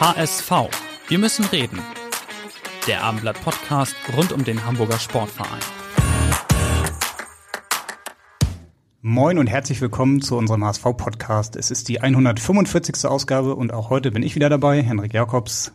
[0.00, 0.52] HSV.
[1.08, 1.80] Wir müssen reden.
[2.86, 5.58] Der Abendblatt Podcast rund um den Hamburger Sportverein.
[9.02, 11.56] Moin und herzlich willkommen zu unserem HSV-Podcast.
[11.56, 13.06] Es ist die 145.
[13.06, 15.72] Ausgabe und auch heute bin ich wieder dabei, Henrik Jakobs.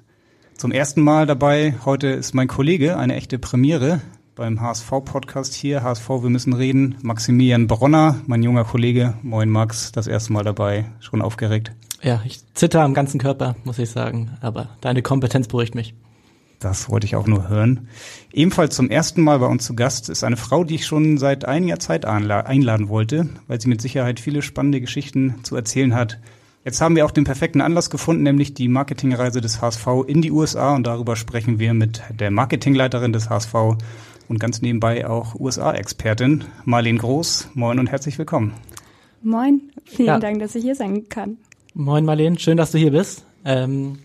[0.56, 1.76] Zum ersten Mal dabei.
[1.84, 4.00] Heute ist mein Kollege, eine echte Premiere
[4.36, 5.84] beim HSV-Podcast hier.
[5.84, 6.96] HSV, wir müssen reden.
[7.02, 9.14] Maximilian Bronner, mein junger Kollege.
[9.22, 10.86] Moin Max, das erste Mal dabei.
[11.00, 11.72] Schon aufgeregt.
[12.02, 15.94] Ja, ich zitter am ganzen Körper, muss ich sagen, aber deine Kompetenz beruhigt mich.
[16.60, 17.88] Das wollte ich auch nur hören.
[18.32, 21.46] Ebenfalls zum ersten Mal bei uns zu Gast ist eine Frau, die ich schon seit
[21.46, 26.20] einiger Zeit einladen wollte, weil sie mit Sicherheit viele spannende Geschichten zu erzählen hat.
[26.66, 30.32] Jetzt haben wir auch den perfekten Anlass gefunden, nämlich die Marketingreise des HSV in die
[30.32, 33.54] USA und darüber sprechen wir mit der Marketingleiterin des HSV
[34.28, 37.50] und ganz nebenbei auch USA-Expertin Marlene Groß.
[37.54, 38.54] Moin und herzlich willkommen.
[39.22, 40.20] Moin, vielen ja.
[40.20, 41.38] Dank, dass ich hier sein kann.
[41.74, 43.26] Moin Marlene, schön, dass du hier bist.
[43.46, 44.00] Ähm,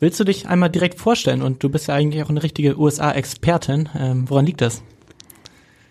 [0.00, 1.42] willst du dich einmal direkt vorstellen?
[1.42, 3.88] Und du bist ja eigentlich auch eine richtige USA-Expertin.
[3.98, 4.82] Ähm, woran liegt das?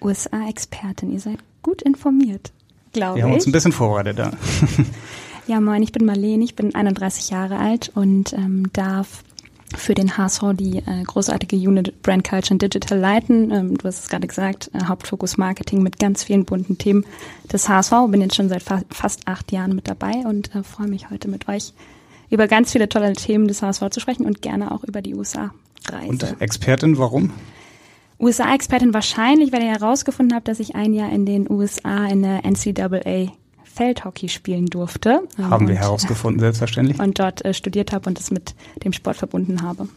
[0.01, 2.51] USA-Expertin, ihr seid gut informiert,
[2.91, 3.23] glaube ich.
[3.23, 4.31] Wir haben uns ein bisschen vorbereitet da.
[5.47, 9.23] ja, moin, ich bin Marlene, ich bin 31 Jahre alt und ähm, darf
[9.77, 13.51] für den HSV die äh, großartige Unit Brand Culture and Digital leiten.
[13.51, 17.05] Ähm, du hast es gerade gesagt, äh, Hauptfokus Marketing mit ganz vielen bunten Themen
[17.51, 17.91] des HSV.
[18.09, 21.27] Bin jetzt schon seit fa fast acht Jahren mit dabei und äh, freue mich heute
[21.27, 21.73] mit euch
[22.29, 26.07] über ganz viele tolle Themen des HSV zu sprechen und gerne auch über die USA-Reise.
[26.07, 27.31] Und Expertin, warum?
[28.19, 32.41] USA-Expertin wahrscheinlich, weil ihr herausgefunden habt, dass ich ein Jahr in den USA in der
[32.45, 33.33] NCAA
[33.73, 35.21] Feldhockey spielen durfte.
[35.37, 36.99] Haben wir herausgefunden, selbstverständlich.
[37.03, 39.87] Und dort äh, studiert habe und es mit dem Sport verbunden habe.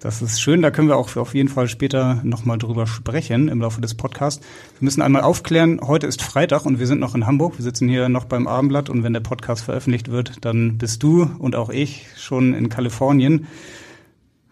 [0.00, 3.60] Das ist schön, da können wir auch auf jeden Fall später nochmal drüber sprechen im
[3.60, 4.44] Laufe des Podcasts.
[4.78, 7.58] Wir müssen einmal aufklären, heute ist Freitag und wir sind noch in Hamburg.
[7.58, 11.30] Wir sitzen hier noch beim Abendblatt und wenn der Podcast veröffentlicht wird, dann bist du
[11.38, 13.46] und auch ich schon in Kalifornien.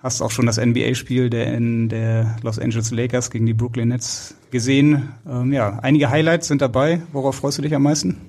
[0.04, 4.34] Hast auch schon das NBA-Spiel der in der Los Angeles Lakers gegen die Brooklyn Nets
[4.50, 5.14] gesehen.
[5.26, 7.00] Ähm, ja, einige Highlights sind dabei.
[7.12, 8.20] Worauf freust du dich am meisten?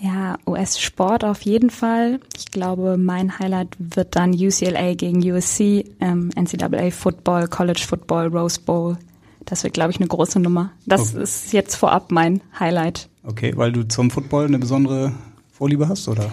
[0.00, 2.18] Ja, US-Sport auf jeden Fall.
[2.36, 8.60] Ich glaube, mein Highlight wird dann UCLA gegen USC, ähm, NCAA Football, College Football, Rose
[8.60, 8.98] Bowl.
[9.44, 10.72] Das wird, glaube ich, eine große Nummer.
[10.86, 11.22] Das okay.
[11.22, 13.08] ist jetzt vorab mein Highlight.
[13.22, 15.12] Okay, weil du zum Football eine besondere
[15.52, 16.32] Vorliebe hast, oder?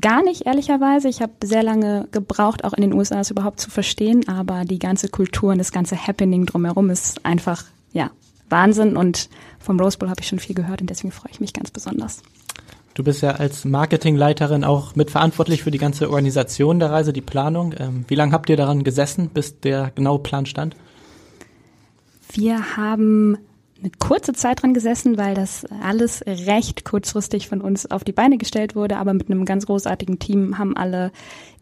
[0.00, 1.08] Gar nicht, ehrlicherweise.
[1.08, 4.78] Ich habe sehr lange gebraucht, auch in den USA es überhaupt zu verstehen, aber die
[4.78, 8.10] ganze Kultur und das ganze Happening drumherum ist einfach, ja,
[8.48, 11.52] Wahnsinn und vom Rose Bowl habe ich schon viel gehört und deswegen freue ich mich
[11.52, 12.22] ganz besonders.
[12.94, 17.74] Du bist ja als Marketingleiterin auch mitverantwortlich für die ganze Organisation der Reise, die Planung.
[17.78, 20.76] Ähm, wie lange habt ihr daran gesessen, bis der genaue Plan stand?
[22.32, 23.38] Wir haben
[23.82, 28.38] eine kurze Zeit dran gesessen, weil das alles recht kurzfristig von uns auf die Beine
[28.38, 31.10] gestellt wurde, aber mit einem ganz großartigen Team haben alle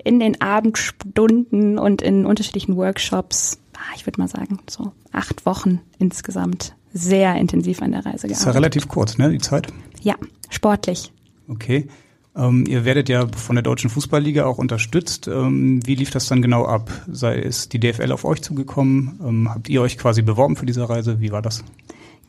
[0.05, 5.81] in den Abendstunden und in unterschiedlichen Workshops, ah, ich würde mal sagen, so acht Wochen
[5.99, 8.31] insgesamt sehr intensiv an der Reise gearbeitet.
[8.33, 9.69] Das ist ja relativ kurz, ne, die Zeit?
[10.03, 10.17] Ja,
[10.51, 11.13] sportlich.
[11.49, 11.89] Okay.
[12.37, 15.27] Ähm, ihr werdet ja von der Deutschen Fußballliga auch unterstützt.
[15.27, 16.91] Ähm, wie lief das dann genau ab?
[17.11, 19.19] Sei es die DFL auf euch zugekommen?
[19.27, 21.21] Ähm, habt ihr euch quasi beworben für diese Reise?
[21.21, 21.65] Wie war das?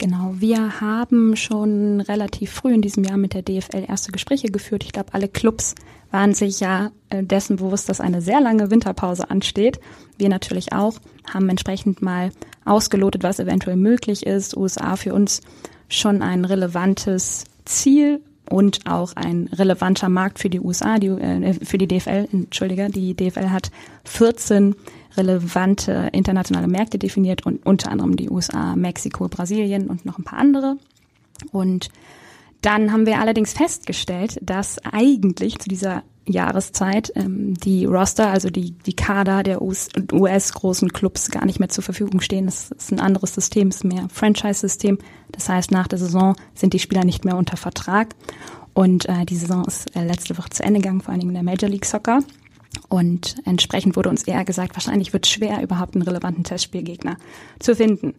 [0.02, 4.84] Genau, wir haben schon relativ früh in diesem Jahr mit der DFL erste Gespräche geführt.
[4.84, 5.76] Ich glaube, alle Clubs
[6.10, 9.80] waren sich ja äh, dessen bewusst, dass eine sehr lange Winterpause ansteht.
[10.18, 10.96] Wir natürlich auch,
[11.32, 12.32] haben entsprechend mal
[12.66, 14.58] ausgelotet, was eventuell möglich ist.
[14.58, 15.42] USA für uns
[15.88, 21.78] schon ein relevantes Ziel und auch ein relevanter Markt für die USA, die, äh, für
[21.78, 23.72] die DFL, entschuldige, die DFL hat
[24.06, 24.76] 14
[25.18, 30.40] relevante internationale Märkte definiert und unter anderem die USA, Mexiko, Brasilien und noch ein paar
[30.40, 30.78] andere.
[31.52, 31.90] Und
[32.62, 38.72] dann haben wir allerdings festgestellt, dass eigentlich zu dieser Jahreszeit ähm, die Roster, also die,
[38.72, 42.46] die Kader der US-großen Clubs gar nicht mehr zur Verfügung stehen.
[42.46, 44.98] Das ist ein anderes System, ist mehr Franchise-System.
[45.32, 48.16] Das heißt, nach der Saison sind die Spieler nicht mehr unter Vertrag.
[48.74, 51.36] Und äh, die Saison ist äh, letzte Woche zu Ende gegangen, vor allen Dingen in
[51.36, 52.20] der Major League Soccer.
[52.88, 57.18] Und entsprechend wurde uns eher gesagt, wahrscheinlich wird es schwer, überhaupt einen relevanten Testspielgegner
[57.60, 58.14] zu finden.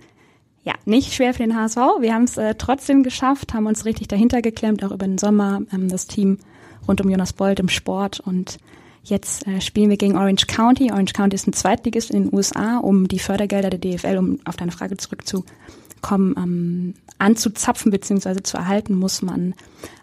[0.65, 1.77] Ja, nicht schwer für den HSV.
[2.01, 5.63] Wir haben es äh, trotzdem geschafft, haben uns richtig dahinter geklemmt, auch über den Sommer.
[5.73, 6.39] Ähm, das Team
[6.87, 8.59] rund um Jonas Bold im Sport und
[9.05, 10.93] Jetzt äh, spielen wir gegen Orange County.
[10.93, 14.57] Orange County ist ein Zweitligist in den USA, um die Fördergelder der DFL, um auf
[14.57, 18.43] deine Frage zurückzukommen, ähm, anzuzapfen bzw.
[18.43, 19.55] zu erhalten, muss man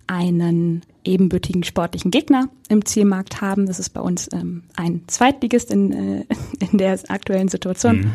[0.08, 3.68] einen ebenbürtigen sportlichen Gegner im Zielmarkt haben.
[3.68, 6.26] Das ist bei uns ähm, ein Zweitligist in, äh,
[6.72, 8.00] in der aktuellen Situation.
[8.00, 8.12] Mhm.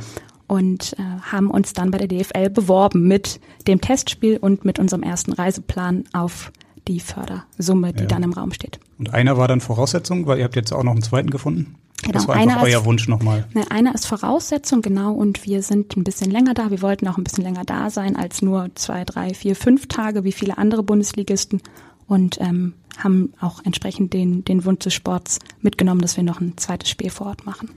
[0.47, 5.03] Und äh, haben uns dann bei der DFL beworben mit dem Testspiel und mit unserem
[5.03, 6.53] ersten Reiseplan auf
[6.89, 8.09] die Fördersumme, die ja.
[8.09, 8.79] dann im Raum steht.
[8.99, 11.77] Und einer war dann Voraussetzung, weil ihr habt jetzt auch noch einen zweiten gefunden?
[12.03, 13.47] Genau, das war einfach euer ist, Wunsch nochmal.
[13.55, 16.71] Ne, einer ist Voraussetzung, genau, und wir sind ein bisschen länger da.
[16.71, 20.25] Wir wollten auch ein bisschen länger da sein als nur zwei, drei, vier, fünf Tage,
[20.25, 21.63] wie viele andere Bundesligisten
[22.07, 26.57] und ähm, haben auch entsprechend den, den Wunsch des Sports mitgenommen, dass wir noch ein
[26.57, 27.71] zweites Spiel vor Ort machen.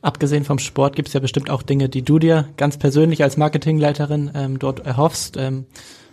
[0.00, 3.36] Abgesehen vom Sport gibt es ja bestimmt auch Dinge, die du dir ganz persönlich als
[3.36, 5.36] Marketingleiterin ähm, dort erhoffst.
[5.38, 5.64] Ähm,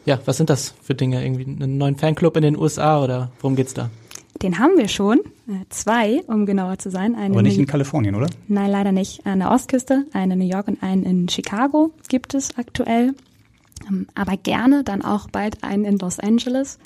[0.06, 1.24] ja, was sind das für Dinge?
[1.24, 3.90] Irgendwie einen neuen Fanclub in den USA oder worum geht's da?
[4.42, 7.16] Den haben wir schon, äh, zwei, um genauer zu sein.
[7.16, 8.28] Eine Aber nicht in Kalifornien, oder?
[8.48, 9.26] Nein, leider nicht.
[9.26, 13.14] An der Ostküste, eine in New York und einen in Chicago gibt es aktuell.
[13.88, 16.80] Ähm, aber gerne dann auch bald einen in Los Angeles.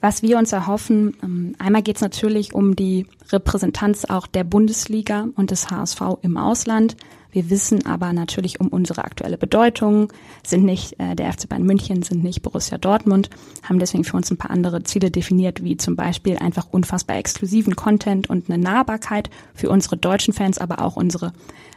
[0.00, 5.28] Was wir uns erhoffen, ähm, einmal geht es natürlich um die Repräsentanz auch der Bundesliga
[5.36, 6.96] und des HSV im Ausland.
[7.30, 10.12] Wir wissen aber natürlich um unsere aktuelle Bedeutung,
[10.46, 13.30] sind nicht äh, der FC Bayern München, sind nicht Borussia Dortmund,
[13.62, 17.76] haben deswegen für uns ein paar andere Ziele definiert, wie zum Beispiel einfach unfassbar exklusiven
[17.76, 21.32] Content und eine Nahbarkeit für unsere deutschen Fans, aber auch unsere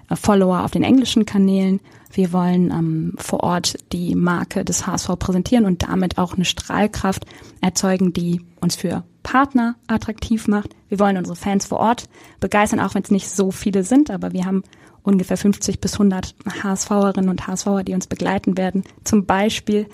[0.09, 1.79] äh, Follower auf den englischen Kanälen.
[2.11, 7.25] Wir wollen ähm, vor Ort die Marke des HSV präsentieren und damit auch eine Strahlkraft
[7.61, 10.75] erzeugen, die uns für Partner attraktiv macht.
[10.89, 12.05] Wir wollen unsere Fans vor Ort
[12.39, 14.63] begeistern, auch wenn es nicht so viele sind, aber wir haben
[15.03, 18.83] ungefähr 50 bis 100 HSVerinnen und HSVer, die uns begleiten werden.
[19.03, 19.88] Zum Beispiel,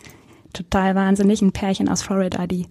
[0.54, 2.68] total wahnsinnig, ein Pärchen aus Florida, die,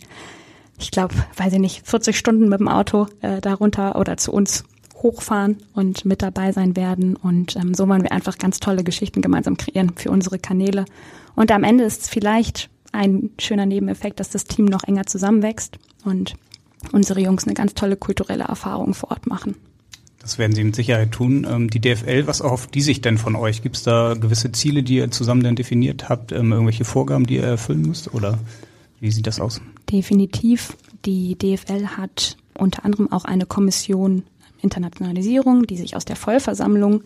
[0.78, 4.64] ich glaube, weiß ich nicht, 40 Stunden mit dem Auto äh, darunter oder zu uns
[5.02, 7.16] hochfahren und mit dabei sein werden.
[7.16, 10.84] Und ähm, so wollen wir einfach ganz tolle Geschichten gemeinsam kreieren für unsere Kanäle.
[11.34, 15.78] Und am Ende ist es vielleicht ein schöner Nebeneffekt, dass das Team noch enger zusammenwächst
[16.04, 16.34] und
[16.92, 19.56] unsere Jungs eine ganz tolle kulturelle Erfahrung vor Ort machen.
[20.20, 21.46] Das werden sie mit Sicherheit tun.
[21.48, 23.62] Ähm, die DFL, was erhofft die sich denn von euch?
[23.62, 27.36] Gibt es da gewisse Ziele, die ihr zusammen dann definiert habt, ähm, irgendwelche Vorgaben, die
[27.36, 28.12] ihr erfüllen müsst?
[28.14, 28.38] Oder
[29.00, 29.60] wie sieht das aus?
[29.90, 30.76] Definitiv.
[31.04, 34.24] Die DFL hat unter anderem auch eine Kommission
[34.60, 37.02] Internationalisierung, die sich aus der Vollversammlung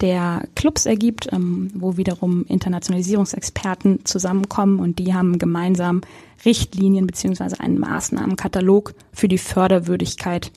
[0.00, 6.02] der Clubs ergibt, ähm, wo wiederum Internationalisierungsexperten zusammenkommen und die haben gemeinsam
[6.44, 10.52] Richtlinien beziehungsweise einen Maßnahmenkatalog für die Förderwürdigkeit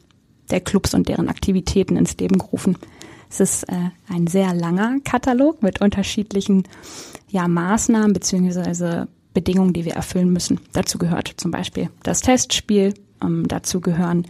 [0.51, 2.77] der Clubs und deren Aktivitäten ins Leben gerufen.
[3.30, 6.63] Es ist äh, ein sehr langer Katalog mit unterschiedlichen
[7.30, 10.59] ja, Maßnahmen beziehungsweise Bedingungen, die wir erfüllen müssen.
[10.74, 12.94] Dazu gehört zum Beispiel das Testspiel,
[13.24, 14.25] ähm, dazu gehören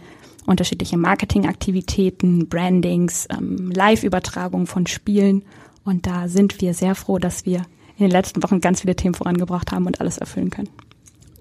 [0.46, 5.44] unterschiedliche Marketingaktivitäten, Brandings, ähm, Live-Übertragungen von Spielen.
[5.84, 7.62] Und da sind wir sehr froh, dass wir
[7.96, 10.68] in den letzten Wochen ganz viele Themen vorangebracht haben und alles erfüllen können.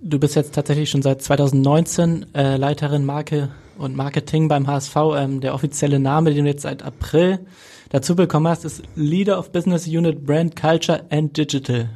[0.03, 4.95] Du bist jetzt tatsächlich schon seit 2019 äh, Leiterin Marke und Marketing beim HSV.
[5.15, 7.45] Ähm, der offizielle Name, den du jetzt seit April
[7.89, 11.87] dazu bekommen hast, ist Leader of Business Unit Brand Culture and Digital.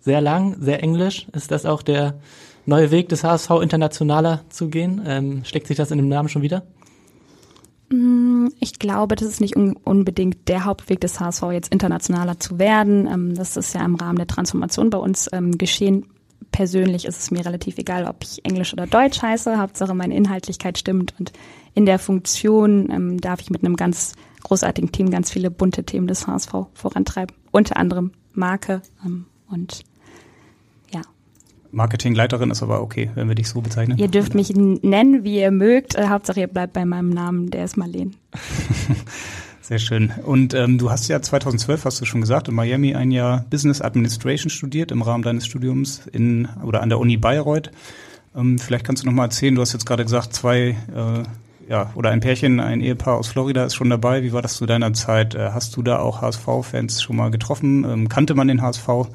[0.00, 1.28] Sehr lang, sehr englisch.
[1.34, 2.18] Ist das auch der
[2.66, 5.00] neue Weg des HSV internationaler zu gehen?
[5.06, 6.64] Ähm, steckt sich das in dem Namen schon wieder?
[7.90, 12.58] Mm, ich glaube, das ist nicht un unbedingt der Hauptweg des HSV, jetzt internationaler zu
[12.58, 13.06] werden.
[13.06, 16.06] Ähm, das ist ja im Rahmen der Transformation bei uns ähm, geschehen
[16.52, 19.58] persönlich ist es mir relativ egal, ob ich Englisch oder Deutsch heiße.
[19.58, 21.32] Hauptsache meine Inhaltlichkeit stimmt und
[21.74, 26.06] in der Funktion ähm, darf ich mit einem ganz großartigen Team ganz viele bunte Themen
[26.06, 27.34] des HSV vorantreiben.
[27.50, 29.82] Unter anderem Marke ähm, und
[30.92, 31.00] ja.
[31.70, 33.98] Marketingleiterin ist aber okay, wenn wir dich so bezeichnen.
[33.98, 35.94] Ihr dürft mich nennen, wie ihr mögt.
[35.94, 38.14] Äh, Hauptsache ihr bleibt bei meinem Namen, der ist Marleen.
[39.72, 40.12] Sehr schön.
[40.26, 43.80] Und ähm, du hast ja 2012, hast du schon gesagt, in Miami ein Jahr Business
[43.80, 47.70] Administration studiert im Rahmen deines Studiums in oder an der Uni Bayreuth.
[48.36, 49.54] Ähm, vielleicht kannst du noch mal erzählen.
[49.54, 51.22] Du hast jetzt gerade gesagt, zwei äh,
[51.70, 54.22] ja oder ein Pärchen, ein Ehepaar aus Florida ist schon dabei.
[54.22, 55.34] Wie war das zu deiner Zeit?
[55.34, 57.86] Äh, hast du da auch HSV-Fans schon mal getroffen?
[57.88, 58.86] Ähm, kannte man den HSV?
[58.86, 59.08] War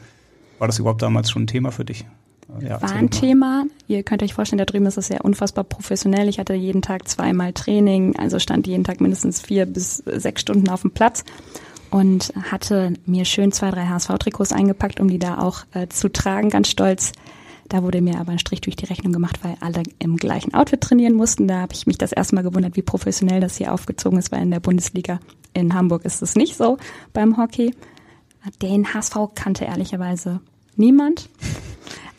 [0.65, 2.07] das überhaupt damals schon ein Thema für dich?
[2.61, 3.65] Ja, war ein Thema.
[3.87, 6.29] Ihr könnt euch vorstellen, da drüben ist es ja unfassbar professionell.
[6.29, 10.69] Ich hatte jeden Tag zweimal Training, also stand jeden Tag mindestens vier bis sechs Stunden
[10.69, 11.23] auf dem Platz
[11.89, 16.49] und hatte mir schön zwei, drei HSV-Trikots eingepackt, um die da auch äh, zu tragen,
[16.49, 17.11] ganz stolz.
[17.69, 20.79] Da wurde mir aber ein Strich durch die Rechnung gemacht, weil alle im gleichen Outfit
[20.79, 21.47] trainieren mussten.
[21.47, 24.41] Da habe ich mich das erste Mal gewundert, wie professionell das hier aufgezogen ist, weil
[24.41, 25.19] in der Bundesliga
[25.53, 26.77] in Hamburg ist es nicht so
[27.11, 27.73] beim Hockey.
[28.61, 30.39] Den HSV kannte ehrlicherweise
[30.77, 31.29] niemand.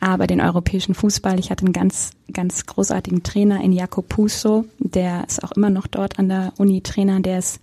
[0.01, 5.25] Aber den europäischen Fußball, ich hatte einen ganz, ganz großartigen Trainer in Jakob Puso, der
[5.27, 7.61] ist auch immer noch dort an der Uni Trainer, der ist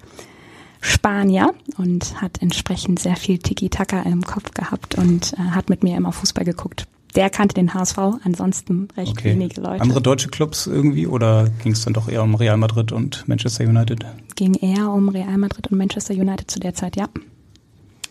[0.81, 5.97] Spanier und hat entsprechend sehr viel Tiki-Taka im Kopf gehabt und äh, hat mit mir
[5.97, 6.87] immer Fußball geguckt.
[7.15, 9.31] Der kannte den HSV, ansonsten recht okay.
[9.31, 9.81] wenige Leute.
[9.81, 13.63] Andere deutsche Clubs irgendwie oder ging es dann doch eher um Real Madrid und Manchester
[13.63, 14.05] United?
[14.35, 17.07] Ging eher um Real Madrid und Manchester United zu der Zeit, ja.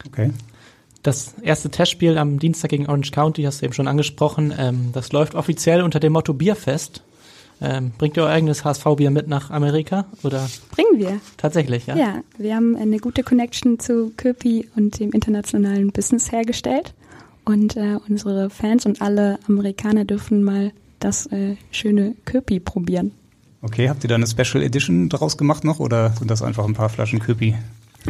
[0.06, 0.30] Okay.
[1.04, 4.54] Das erste Testspiel am Dienstag gegen Orange County hast du eben schon angesprochen.
[4.58, 7.02] Ähm, das läuft offiziell unter dem Motto Bierfest.
[7.60, 10.48] Ähm, bringt ihr euer eigenes HSV-Bier mit nach Amerika oder?
[10.70, 11.20] Bringen wir.
[11.36, 11.94] Tatsächlich, ja.
[11.94, 16.94] Ja, wir haben eine gute Connection zu Köpi und dem internationalen Business hergestellt
[17.44, 23.12] und äh, unsere Fans und alle Amerikaner dürfen mal das äh, schöne Köpi probieren.
[23.60, 26.74] Okay, habt ihr da eine Special Edition daraus gemacht noch oder sind das einfach ein
[26.74, 27.54] paar Flaschen Köpi?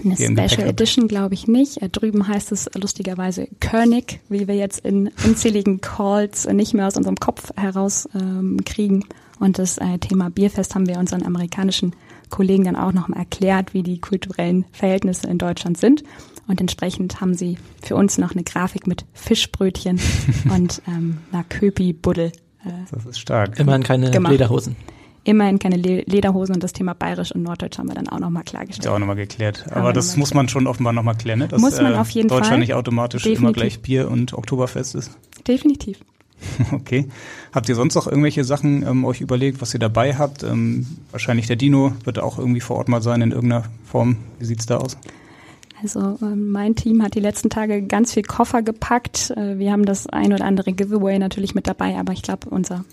[0.02, 1.80] Eine Special Edition glaube ich nicht.
[1.82, 6.96] Äh, drüben heißt es lustigerweise König, wie wir jetzt in unzähligen Calls nicht mehr aus
[6.96, 9.04] unserem Kopf heraus ähm, kriegen.
[9.40, 11.94] Und das äh, Thema Bierfest haben wir unseren amerikanischen
[12.30, 16.02] Kollegen dann auch nochmal erklärt, wie die kulturellen Verhältnisse in Deutschland sind.
[16.46, 20.00] Und entsprechend haben sie für uns noch eine Grafik mit Fischbrötchen
[20.50, 22.32] und ähm, einer Köpi-Buddel.
[22.64, 23.58] Äh, das ist stark.
[23.58, 24.32] Immerhin keine gemacht.
[24.32, 24.76] Lederhosen.
[25.24, 28.84] Immerhin keine Lederhosen und das Thema Bayerisch und Norddeutsch haben wir dann auch nochmal klargestellt.
[28.84, 29.64] Ja, auch nochmal geklärt.
[29.70, 31.48] Aber das muss man schon offenbar nochmal klären, ne?
[31.48, 32.58] dass muss man auf jeden Deutschland Fall.
[32.58, 33.42] nicht automatisch Definitiv.
[33.42, 35.10] immer gleich Bier und Oktoberfest ist.
[35.46, 35.98] Definitiv.
[36.72, 37.08] Okay.
[37.54, 40.42] Habt ihr sonst noch irgendwelche Sachen ähm, euch überlegt, was ihr dabei habt?
[40.42, 44.16] Ähm, wahrscheinlich der Dino wird auch irgendwie vor Ort mal sein in irgendeiner Form.
[44.38, 44.98] Wie sieht's da aus?
[45.82, 49.30] Also ähm, mein Team hat die letzten Tage ganz viel Koffer gepackt.
[49.30, 52.84] Äh, wir haben das ein oder andere Giveaway natürlich mit dabei, aber ich glaube, unser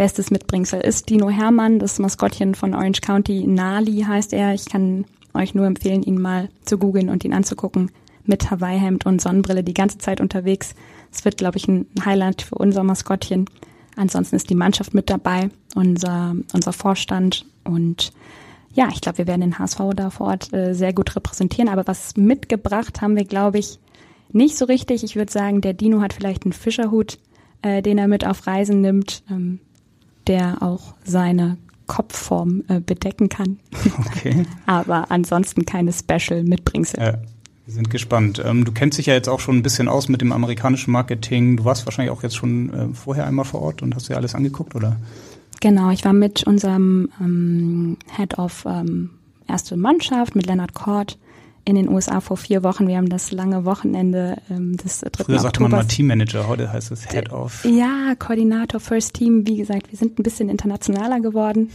[0.00, 3.46] bestes Mitbringsel ist Dino Hermann, das Maskottchen von Orange County.
[3.46, 4.54] Nali heißt er.
[4.54, 5.04] Ich kann
[5.34, 7.90] euch nur empfehlen, ihn mal zu googeln und ihn anzugucken.
[8.24, 10.74] Mit Hawaii-Hemd und Sonnenbrille die ganze Zeit unterwegs.
[11.12, 13.44] Es wird, glaube ich, ein Highlight für unser Maskottchen.
[13.94, 18.14] Ansonsten ist die Mannschaft mit dabei, unser, unser Vorstand und
[18.72, 21.68] ja, ich glaube, wir werden den HSV da vor Ort äh, sehr gut repräsentieren.
[21.68, 23.78] Aber was mitgebracht haben wir, glaube ich,
[24.32, 25.04] nicht so richtig.
[25.04, 27.18] Ich würde sagen, der Dino hat vielleicht einen Fischerhut,
[27.60, 29.60] äh, den er mit auf Reisen nimmt, ähm,
[30.26, 33.58] der auch seine Kopfform äh, bedecken kann.
[34.06, 34.46] Okay.
[34.66, 37.00] Aber ansonsten keine Special Mitbringsel.
[37.00, 37.18] Ja.
[37.66, 38.42] Wir sind gespannt.
[38.44, 41.56] Ähm, du kennst dich ja jetzt auch schon ein bisschen aus mit dem amerikanischen Marketing.
[41.56, 44.34] Du warst wahrscheinlich auch jetzt schon äh, vorher einmal vor Ort und hast dir alles
[44.34, 44.96] angeguckt, oder?
[45.60, 49.10] Genau, ich war mit unserem ähm, Head of ähm,
[49.46, 51.18] Erste Mannschaft, mit Leonard Kort,
[51.70, 52.86] in den USA vor vier Wochen.
[52.86, 55.24] Wir haben das lange Wochenende ähm, des 3.
[55.24, 57.64] Früher sagte man mal Teammanager, heute heißt es Head of.
[57.64, 59.46] Ja, Koordinator, First Team.
[59.46, 61.70] Wie gesagt, wir sind ein bisschen internationaler geworden,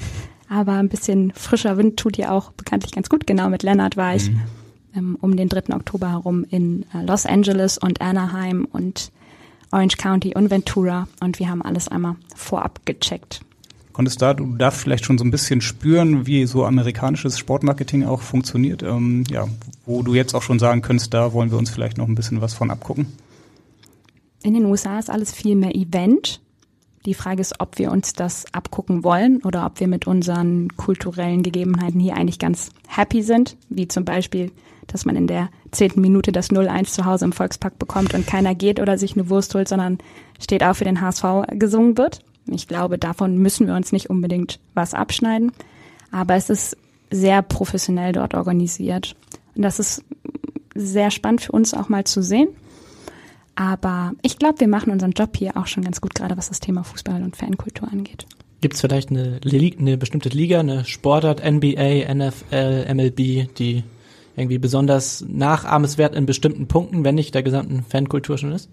[0.50, 3.26] aber ein bisschen frischer Wind tut ja auch bekanntlich ganz gut.
[3.26, 4.30] Genau, mit Leonard war ich.
[4.30, 4.42] Mhm
[4.96, 5.76] ähm, um den 3.
[5.76, 9.12] Oktober herum in äh, Los Angeles und Anaheim und
[9.72, 13.42] Orange County und Ventura und wir haben alles einmal vorab gecheckt.
[13.96, 18.22] Konntest da, du da vielleicht schon so ein bisschen spüren, wie so amerikanisches Sportmarketing auch
[18.22, 18.84] funktioniert?
[18.84, 19.48] Ähm, ja,
[19.86, 22.42] wo du jetzt auch schon sagen könntest, da wollen wir uns vielleicht noch ein bisschen
[22.42, 23.08] was von abgucken?
[24.44, 26.42] In den USA ist alles viel mehr Event.
[27.06, 31.42] Die Frage ist, ob wir uns das abgucken wollen oder ob wir mit unseren kulturellen
[31.42, 34.52] Gegebenheiten hier eigentlich ganz happy sind, wie zum Beispiel
[34.88, 38.54] dass man in der zehnten Minute das 0-1 zu Hause im Volkspark bekommt und keiner
[38.54, 40.00] geht oder sich eine Wurst holt, sondern
[40.40, 41.24] steht auf für den HSV
[41.54, 42.20] gesungen wird.
[42.48, 45.52] Ich glaube, davon müssen wir uns nicht unbedingt was abschneiden.
[46.12, 46.78] Aber es ist
[47.10, 49.16] sehr professionell dort organisiert.
[49.56, 50.04] Und das ist
[50.76, 52.50] sehr spannend für uns auch mal zu sehen.
[53.56, 56.60] Aber ich glaube, wir machen unseren Job hier auch schon ganz gut, gerade was das
[56.60, 58.26] Thema Fußball und Fankultur angeht.
[58.60, 63.84] Gibt es vielleicht eine, eine bestimmte Liga, eine Sportart, NBA, NFL, MLB, die
[64.36, 68.70] irgendwie besonders nachahmenswert in bestimmten Punkten, wenn nicht der gesamten Fankultur schon ist?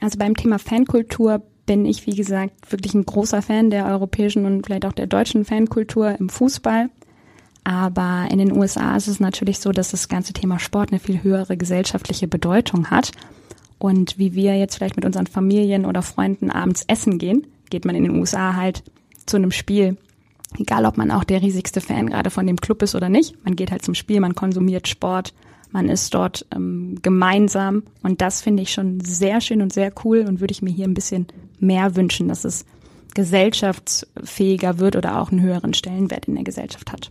[0.00, 4.66] Also beim Thema Fankultur bin ich, wie gesagt, wirklich ein großer Fan der europäischen und
[4.66, 6.90] vielleicht auch der deutschen Fankultur im Fußball.
[7.64, 11.22] Aber in den USA ist es natürlich so, dass das ganze Thema Sport eine viel
[11.22, 13.12] höhere gesellschaftliche Bedeutung hat.
[13.78, 17.94] Und wie wir jetzt vielleicht mit unseren Familien oder Freunden abends essen gehen, geht man
[17.94, 18.82] in den USA halt
[19.26, 19.96] zu einem Spiel
[20.58, 23.44] Egal, ob man auch der riesigste Fan gerade von dem Club ist oder nicht.
[23.44, 25.34] Man geht halt zum Spiel, man konsumiert Sport,
[25.74, 27.82] man ist dort ähm, gemeinsam.
[28.02, 30.86] Und das finde ich schon sehr schön und sehr cool und würde ich mir hier
[30.86, 31.26] ein bisschen
[31.58, 32.64] mehr wünschen, dass es
[33.14, 37.10] gesellschaftsfähiger wird oder auch einen höheren Stellenwert in der Gesellschaft hat.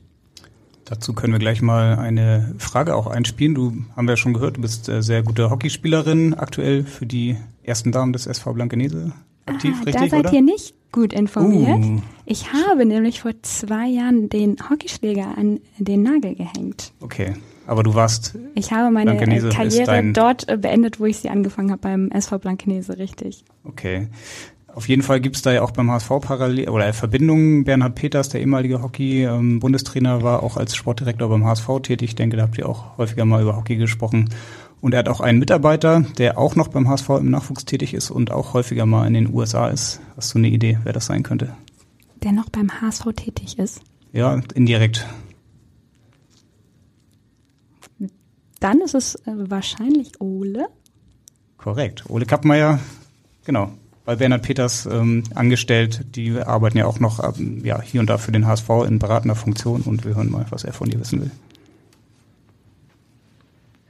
[0.86, 3.53] Dazu können wir gleich mal eine Frage auch einspielen.
[3.53, 7.36] Du haben wir ja schon gehört, du bist äh, sehr gute Hockeyspielerin aktuell für die
[7.63, 9.12] ersten Damen des SV Blankenese
[9.46, 10.03] aktiv, ah, richtig?
[10.03, 10.34] Da seid oder?
[10.34, 11.84] ihr nicht gut informiert.
[11.84, 12.01] Uh.
[12.25, 16.93] Ich habe nämlich vor zwei Jahren den Hockeyschläger an den Nagel gehängt.
[17.01, 17.34] Okay.
[17.65, 18.38] Aber du warst.
[18.55, 23.46] Ich habe meine Karriere dort beendet, wo ich sie angefangen habe beim SV Blankenese, richtig.
[23.63, 24.10] Okay.
[24.75, 27.63] Auf jeden Fall gibt's da ja auch beim HSV parallel oder Verbindungen.
[27.63, 32.10] Bernhard Peters, der ehemalige Hockey-Bundestrainer, war auch als Sportdirektor beim HSV tätig.
[32.10, 34.29] Ich denke, da habt ihr auch häufiger mal über Hockey gesprochen.
[34.82, 38.10] Und er hat auch einen Mitarbeiter, der auch noch beim HSV im Nachwuchs tätig ist
[38.10, 40.01] und auch häufiger mal in den USA ist.
[40.17, 41.55] Hast du eine Idee, wer das sein könnte?
[42.24, 43.79] Der noch beim HSV tätig ist?
[44.12, 45.08] Ja, indirekt.
[48.63, 50.67] Dann ist es äh, wahrscheinlich Ole.
[51.58, 52.05] Korrekt.
[52.10, 52.79] Ole Kappmeier,
[53.46, 53.72] genau
[54.05, 56.15] bei Bernhard Peters ähm, angestellt.
[56.15, 59.36] Die arbeiten ja auch noch ähm, ja, hier und da für den HSV in beratender
[59.36, 61.32] Funktion und wir hören mal, was er von dir wissen will.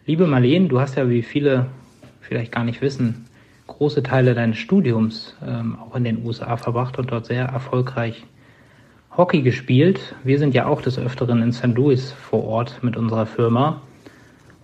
[0.06, 1.68] Liebe Marleen, du hast ja, wie viele
[2.22, 3.26] vielleicht gar nicht wissen,
[3.68, 8.26] große Teile deines Studiums ähm, auch in den USA verbracht und dort sehr erfolgreich
[9.16, 10.16] Hockey gespielt.
[10.24, 11.76] Wir sind ja auch des Öfteren in St.
[11.76, 13.82] Louis vor Ort mit unserer Firma.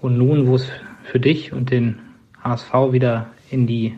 [0.01, 0.69] Und nun, wo es
[1.03, 1.99] für dich und den
[2.43, 3.95] HSV wieder in die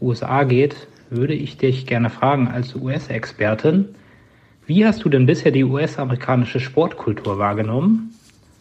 [0.00, 3.94] USA geht, würde ich dich gerne fragen als US-Expertin,
[4.66, 8.12] wie hast du denn bisher die US-amerikanische Sportkultur wahrgenommen?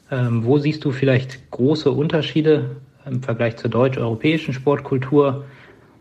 [0.09, 5.43] Ähm, wo siehst du vielleicht große Unterschiede im Vergleich zur deutsch-europäischen Sportkultur?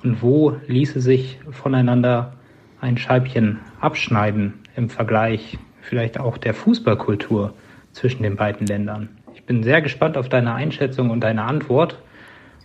[0.05, 2.35] Und wo ließe sich voneinander
[2.81, 7.55] ein Scheibchen abschneiden im Vergleich vielleicht auch der Fußballkultur
[7.91, 9.16] zwischen den beiden Ländern?
[9.47, 12.03] Ich bin sehr gespannt auf deine Einschätzung und deine Antwort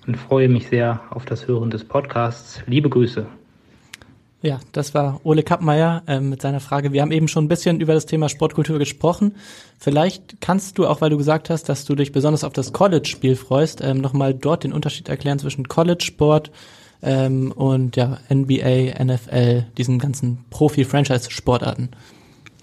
[0.08, 2.64] und freue mich sehr auf das Hören des Podcasts.
[2.66, 3.28] Liebe Grüße.
[4.42, 6.92] Ja, das war Ole Kappmeier äh, mit seiner Frage.
[6.92, 9.36] Wir haben eben schon ein bisschen über das Thema Sportkultur gesprochen.
[9.78, 13.36] Vielleicht kannst du, auch weil du gesagt hast, dass du dich besonders auf das College-Spiel
[13.36, 16.50] freust, ähm, nochmal dort den Unterschied erklären zwischen College-Sport
[17.04, 21.90] ähm, und ja, NBA, NFL, diesen ganzen Profi-Franchise-Sportarten.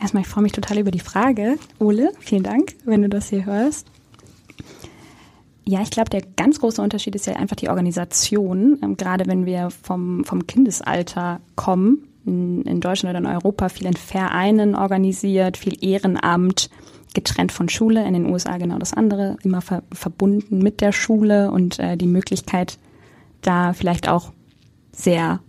[0.01, 1.55] Erstmal, ich freue mich total über die Frage.
[1.79, 3.87] Ole, vielen Dank, wenn du das hier hörst.
[5.69, 8.79] Ja, ich glaube, der ganz große Unterschied ist ja einfach die Organisation.
[8.83, 13.87] Ähm, gerade wenn wir vom, vom Kindesalter kommen, in, in Deutschland oder in Europa, viel
[13.87, 16.71] in Vereinen organisiert, viel Ehrenamt,
[17.13, 18.03] getrennt von Schule.
[18.07, 22.07] In den USA genau das andere, immer ver verbunden mit der Schule und äh, die
[22.07, 22.79] Möglichkeit,
[23.43, 24.33] da vielleicht auch
[24.93, 25.41] sehr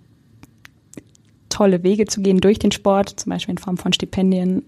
[1.48, 4.66] tolle Wege zu gehen durch den Sport, zum Beispiel in Form von Stipendien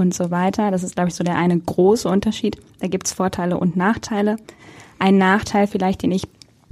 [0.00, 0.70] und so weiter.
[0.70, 2.56] Das ist, glaube ich, so der eine große Unterschied.
[2.80, 4.36] Da gibt es Vorteile und Nachteile.
[4.98, 6.28] Ein Nachteil vielleicht, den ich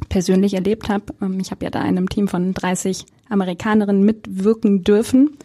[0.09, 4.85] persönlich erlebt habe, ähm, ich habe ja da in einem Team von 30 Amerikanerinnen mitwirken
[4.85, 5.37] dürfen.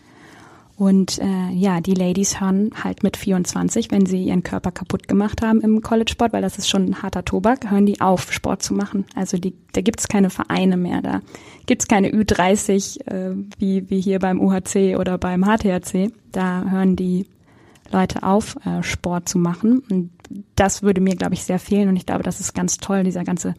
[0.76, 5.44] Und äh, ja, die Ladies hören halt mit 24, wenn sie ihren Körper kaputt gemacht
[5.44, 8.74] haben im College-Sport, weil das ist schon ein harter Tobak, hören die auf, Sport zu
[8.74, 9.06] machen.
[9.16, 11.22] Also die, da gibt's keine Vereine mehr, da
[11.68, 16.12] gibt's keine Ü30 äh, wie, wie hier beim UHC oder beim HTHC.
[16.32, 17.28] Da hören die
[17.92, 19.84] Leute auf, äh, Sport zu machen.
[19.90, 20.12] Und
[20.56, 21.90] das würde mir, glaube ich, sehr fehlen.
[21.90, 23.56] Und ich glaube, das ist ganz toll, dieser ganze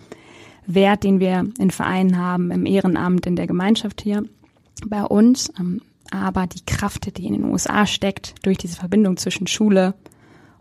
[0.67, 4.25] Wert, den wir in Vereinen haben, im Ehrenamt, in der Gemeinschaft hier
[4.87, 5.53] bei uns.
[5.59, 9.95] Ähm, aber die Kraft, die in den USA steckt, durch diese Verbindung zwischen Schule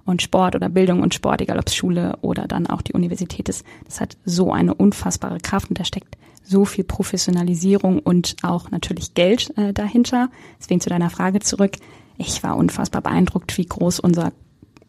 [0.06, 3.49] und Sport oder Bildung und Sport, egal ob es Schule oder dann auch die Universität
[3.49, 8.71] ist, das hat so eine unfassbare Kraft und da steckt so viel Professionalisierung und auch
[8.71, 10.29] natürlich Geld äh, dahinter.
[10.60, 11.77] Deswegen zu deiner Frage zurück
[12.17, 14.34] ich war unfassbar beeindruckt, wie groß unser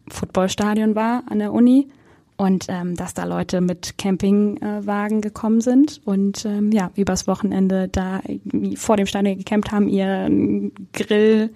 [0.07, 1.87] Footballstadion war an der Uni
[2.37, 7.87] und ähm, dass da Leute mit Campingwagen äh, gekommen sind und ähm, ja, übers Wochenende
[7.87, 8.21] da
[8.75, 10.29] vor dem Stadion gecampt haben, ihr
[10.93, 11.51] Grill,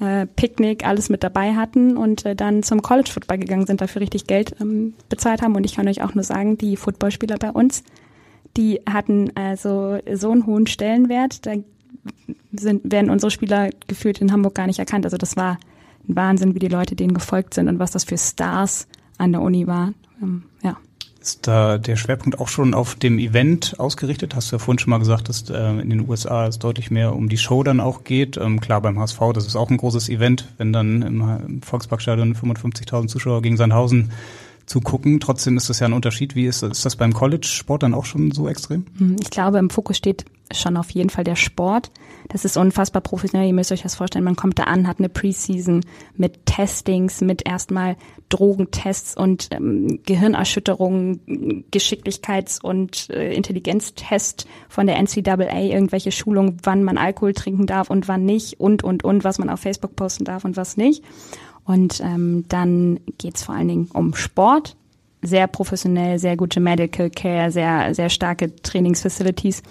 [0.00, 4.02] äh, Picknick, alles mit dabei hatten und äh, dann zum College Football gegangen sind, dafür
[4.02, 5.56] richtig Geld ähm, bezahlt haben.
[5.56, 7.82] Und ich kann euch auch nur sagen, die Footballspieler bei uns,
[8.56, 11.46] die hatten also so einen hohen Stellenwert.
[11.46, 11.54] Da
[12.52, 15.04] sind, werden unsere Spieler gefühlt in Hamburg gar nicht erkannt.
[15.04, 15.58] Also das war
[16.08, 18.86] ein Wahnsinn, wie die Leute denen gefolgt sind und was das für Stars
[19.18, 19.94] an der Uni waren.
[20.20, 20.76] Ähm, ja.
[21.20, 24.34] Ist da der Schwerpunkt auch schon auf dem Event ausgerichtet?
[24.34, 27.14] Hast du ja vorhin schon mal gesagt, dass äh, in den USA es deutlich mehr
[27.14, 28.36] um die Show dann auch geht.
[28.36, 32.34] Ähm, klar, beim HSV, das ist auch ein großes Event, wenn dann im, im Volksparkstadion
[32.34, 34.10] 55.000 Zuschauer gegen Sandhausen
[34.66, 35.20] zugucken.
[35.20, 36.34] Trotzdem ist das ja ein Unterschied.
[36.34, 38.86] Wie ist, ist das beim College-Sport dann auch schon so extrem?
[38.98, 41.90] Hm, ich glaube, im Fokus steht schon auf jeden Fall der Sport.
[42.28, 43.48] Das ist unfassbar professionell.
[43.48, 44.24] Ihr müsst euch das vorstellen.
[44.24, 45.80] Man kommt da an, hat eine Preseason
[46.16, 47.96] mit Testings, mit erstmal
[48.28, 56.98] Drogentests und ähm, Gehirnerschütterungen, Geschicklichkeits- und äh, Intelligenztest von der NCAA, irgendwelche Schulungen, wann man
[56.98, 60.44] Alkohol trinken darf und wann nicht und, und, und, was man auf Facebook posten darf
[60.44, 61.04] und was nicht.
[61.64, 64.76] Und ähm, dann geht's vor allen Dingen um Sport.
[65.22, 69.62] Sehr professionell, sehr gute Medical Care, sehr, sehr starke Trainingsfacilities.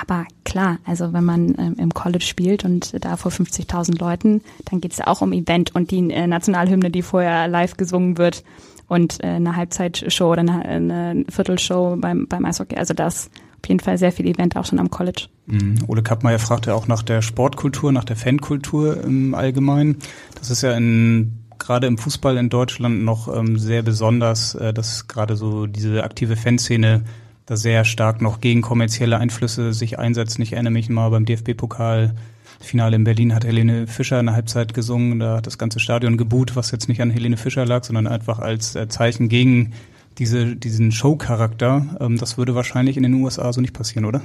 [0.00, 4.80] Aber klar, also wenn man ähm, im College spielt und da vor 50.000 Leuten, dann
[4.80, 8.44] geht es ja auch um Event und die äh, Nationalhymne, die vorher live gesungen wird
[8.88, 12.76] und äh, eine Halbzeitshow oder eine, eine Viertelshow beim, beim Eishockey.
[12.76, 13.30] Also das
[13.62, 15.26] auf jeden Fall sehr viel Event auch schon am College.
[15.46, 15.76] Mhm.
[15.86, 19.98] Ole Kappmeier fragte auch nach der Sportkultur, nach der Fankultur im Allgemeinen.
[20.42, 25.06] Das ist ja in gerade im Fußball in Deutschland noch ähm, sehr besonders, äh, dass
[25.06, 27.04] gerade so diese aktive Fanszene
[27.46, 30.40] da sehr stark noch gegen kommerzielle Einflüsse sich einsetzt.
[30.40, 32.16] Ich erinnere mich mal beim DFB-Pokal
[32.58, 35.20] Finale in Berlin hat Helene Fischer in der Halbzeit gesungen.
[35.20, 38.40] Da hat das ganze Stadion geboot, was jetzt nicht an Helene Fischer lag, sondern einfach
[38.40, 39.74] als äh, Zeichen gegen
[40.18, 41.86] diese, diesen Show-Charakter.
[42.00, 44.22] Ähm, das würde wahrscheinlich in den USA so nicht passieren, oder?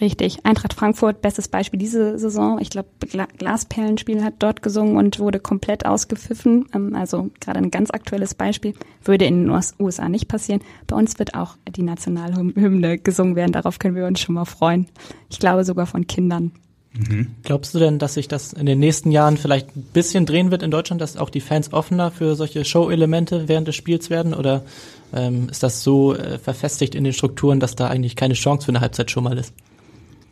[0.00, 0.44] Richtig.
[0.44, 2.58] Eintracht Frankfurt, bestes Beispiel diese Saison.
[2.60, 6.66] Ich glaube, Gla Glasperlenspiel hat dort gesungen und wurde komplett ausgepfiffen.
[6.74, 8.74] Ähm, also gerade ein ganz aktuelles Beispiel.
[9.04, 10.62] Würde in den USA nicht passieren.
[10.86, 13.52] Bei uns wird auch die Nationalhymne gesungen werden.
[13.52, 14.86] Darauf können wir uns schon mal freuen.
[15.30, 16.52] Ich glaube sogar von Kindern.
[16.94, 17.28] Mhm.
[17.42, 20.62] Glaubst du denn, dass sich das in den nächsten Jahren vielleicht ein bisschen drehen wird
[20.62, 24.34] in Deutschland, dass auch die Fans offener für solche Show-Elemente während des Spiels werden?
[24.34, 24.62] Oder
[25.14, 28.72] ähm, ist das so äh, verfestigt in den Strukturen, dass da eigentlich keine Chance für
[28.72, 29.54] eine Halbzeitshow mal ist?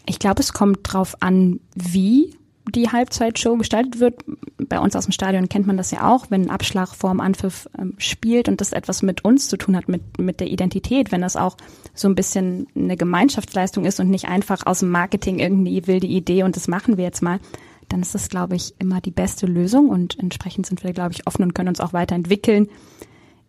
[0.06, 2.34] Ich glaube, es kommt drauf an, wie
[2.74, 4.22] die Halbzeitshow gestaltet wird.
[4.68, 7.68] Bei uns aus dem Stadion kennt man das ja auch, wenn ein Abschlag vorm Anpfiff
[7.78, 11.22] ähm, spielt und das etwas mit uns zu tun hat, mit, mit der Identität, wenn
[11.22, 11.56] das auch
[11.94, 16.42] so ein bisschen eine Gemeinschaftsleistung ist und nicht einfach aus dem Marketing irgendeine wilde Idee
[16.42, 17.40] und das machen wir jetzt mal,
[17.88, 21.26] dann ist das, glaube ich, immer die beste Lösung und entsprechend sind wir, glaube ich,
[21.26, 22.68] offen und können uns auch weiterentwickeln.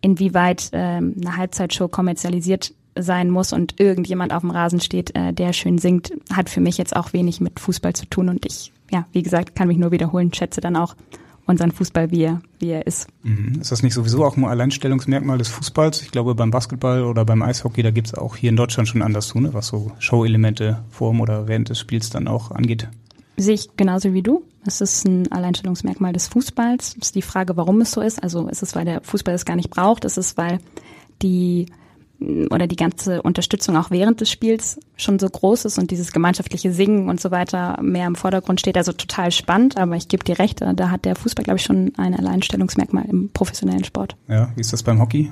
[0.00, 5.52] Inwieweit ähm, eine Halbzeitshow kommerzialisiert sein muss und irgendjemand auf dem Rasen steht, äh, der
[5.52, 9.06] schön singt, hat für mich jetzt auch wenig mit Fußball zu tun und ich, ja,
[9.12, 10.94] wie gesagt, kann mich nur wiederholen, schätze dann auch
[11.46, 13.08] unseren Fußball, wie er, wie er ist.
[13.22, 13.60] Mhm.
[13.60, 16.02] Ist das nicht sowieso auch ein Alleinstellungsmerkmal des Fußballs?
[16.02, 19.02] Ich glaube, beim Basketball oder beim Eishockey, da gibt es auch hier in Deutschland schon
[19.02, 19.52] anders zu, ne?
[19.52, 22.88] was so Show-Elemente vor oder während des Spiels dann auch angeht.
[23.36, 24.44] Sehe ich genauso wie du.
[24.64, 26.96] Es ist ein Alleinstellungsmerkmal des Fußballs.
[27.00, 28.22] Es ist die Frage, warum es so ist.
[28.22, 30.04] Also ist es, weil der Fußball es gar nicht braucht?
[30.04, 30.60] Ist es, weil
[31.22, 31.66] die
[32.50, 36.72] oder die ganze Unterstützung auch während des Spiels schon so groß ist und dieses gemeinschaftliche
[36.72, 38.76] Singen und so weiter mehr im Vordergrund steht.
[38.76, 41.92] Also total spannend, aber ich gebe dir recht, da hat der Fußball, glaube ich, schon
[41.96, 44.16] ein Alleinstellungsmerkmal im professionellen Sport.
[44.28, 45.30] Ja, wie ist das beim Hockey?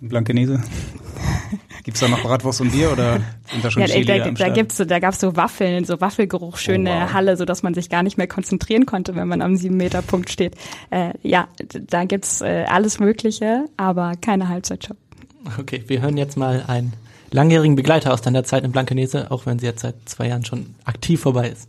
[0.00, 0.62] Blankenese?
[1.84, 3.20] Gibt's da noch Bratwurst und Bier oder
[3.50, 6.58] sind da schon ja, Chili da, da, gibt's so, da gab's so Waffeln, so Waffelgeruch,
[6.58, 7.12] schöne oh, wow.
[7.14, 10.02] Halle, so dass man sich gar nicht mehr konzentrieren konnte, wenn man am sieben Meter
[10.02, 10.54] Punkt steht.
[10.90, 14.94] Äh, ja, da gibt's äh, alles Mögliche, aber keine Halbzeitshow.
[15.56, 16.92] Okay, wir hören jetzt mal einen
[17.30, 20.74] langjährigen Begleiter aus deiner Zeit in Blankenese, auch wenn sie jetzt seit zwei Jahren schon
[20.84, 21.68] aktiv vorbei ist.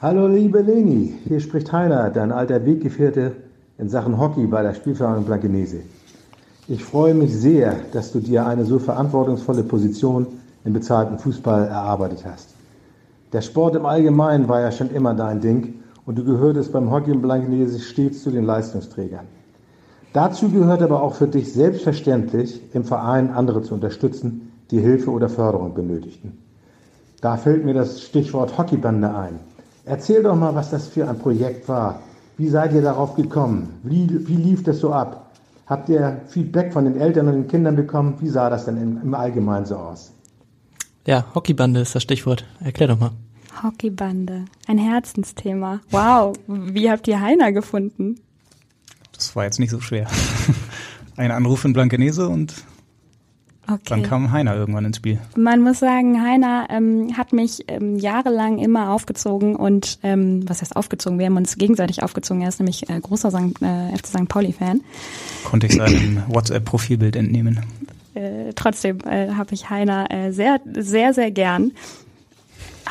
[0.00, 3.32] Hallo liebe Leni, hier spricht Heiner, dein alter Weggefährte
[3.78, 5.80] in Sachen Hockey bei der Spielvereinigung Blankenese.
[6.68, 10.26] Ich freue mich sehr, dass du dir eine so verantwortungsvolle Position
[10.64, 12.50] im bezahlten Fußball erarbeitet hast.
[13.32, 17.12] Der Sport im Allgemeinen war ja schon immer dein Ding und du gehörtest beim Hockey
[17.12, 19.26] in Blankenese stets zu den Leistungsträgern.
[20.12, 25.28] Dazu gehört aber auch für dich selbstverständlich, im Verein andere zu unterstützen, die Hilfe oder
[25.28, 26.38] Förderung benötigten.
[27.20, 29.40] Da fällt mir das Stichwort Hockeybande ein.
[29.84, 32.00] Erzähl doch mal, was das für ein Projekt war.
[32.36, 33.80] Wie seid ihr darauf gekommen?
[33.82, 35.30] Wie, wie lief das so ab?
[35.66, 38.14] Habt ihr Feedback von den Eltern und den Kindern bekommen?
[38.20, 40.12] Wie sah das denn im, im Allgemeinen so aus?
[41.06, 42.44] Ja, Hockeybande ist das Stichwort.
[42.62, 43.10] Erklär doch mal.
[43.62, 45.80] Hockeybande, ein Herzensthema.
[45.90, 48.20] Wow, wie habt ihr Heiner gefunden?
[49.18, 50.06] Das war jetzt nicht so schwer.
[51.16, 52.54] Ein Anruf in Blankenese und
[53.66, 53.80] okay.
[53.88, 55.18] dann kam Heiner irgendwann ins Spiel.
[55.36, 60.76] Man muss sagen, Heiner ähm, hat mich ähm, jahrelang immer aufgezogen und ähm, was heißt
[60.76, 61.18] aufgezogen?
[61.18, 62.42] Wir haben uns gegenseitig aufgezogen.
[62.42, 63.60] Er ist nämlich äh, großer St.
[63.60, 64.28] Äh, FC St.
[64.28, 64.82] Pauli-Fan.
[65.42, 67.64] Konnte ich seinem WhatsApp-Profilbild entnehmen.
[68.14, 71.72] Äh, trotzdem äh, habe ich Heiner äh, sehr, sehr, sehr gern.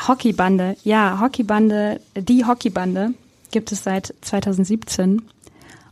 [0.06, 3.14] Hockeybande, ja, Hockeybande, die Hockeybande
[3.50, 5.22] gibt es seit 2017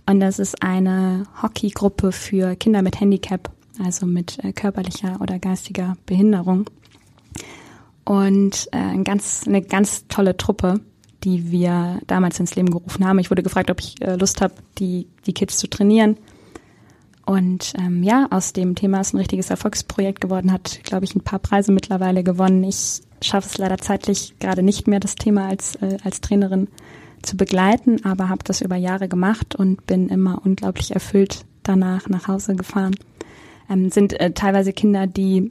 [0.08, 3.50] und das ist eine Hockeygruppe für Kinder mit Handicap,
[3.84, 6.70] also mit äh, körperlicher oder geistiger Behinderung.
[8.04, 10.80] Und äh, ein ganz, eine ganz tolle Truppe,
[11.24, 13.18] die wir damals ins Leben gerufen haben.
[13.18, 16.16] Ich wurde gefragt, ob ich äh, Lust habe, die, die Kids zu trainieren.
[17.26, 21.22] Und ähm, ja, aus dem Thema ist ein richtiges Erfolgsprojekt geworden, hat, glaube ich, ein
[21.22, 22.62] paar Preise mittlerweile gewonnen.
[22.62, 26.68] Ich schaffe es leider zeitlich gerade nicht mehr, das Thema als, äh, als Trainerin
[27.26, 32.28] zu begleiten, aber habe das über Jahre gemacht und bin immer unglaublich erfüllt danach nach
[32.28, 32.94] Hause gefahren.
[33.68, 35.50] Ähm, sind äh, teilweise Kinder, die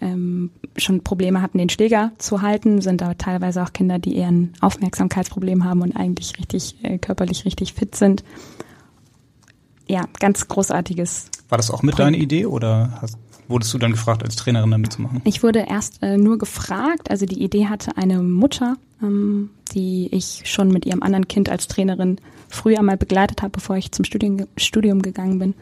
[0.00, 4.28] ähm, schon Probleme hatten, den Schläger zu halten, sind aber teilweise auch Kinder, die eher
[4.28, 8.24] ein Aufmerksamkeitsproblem haben und eigentlich richtig äh, körperlich richtig fit sind.
[9.88, 11.30] Ja, ganz großartiges.
[11.48, 14.78] War das auch mit deiner Idee oder hast wurdest du dann gefragt, als Trainerin da
[14.78, 15.20] mitzumachen?
[15.24, 17.10] Ich wurde erst äh, nur gefragt.
[17.10, 21.68] Also die Idee hatte eine Mutter, ähm, die ich schon mit ihrem anderen Kind als
[21.68, 25.54] Trainerin früher mal begleitet habe, bevor ich zum Studium, Studium gegangen bin.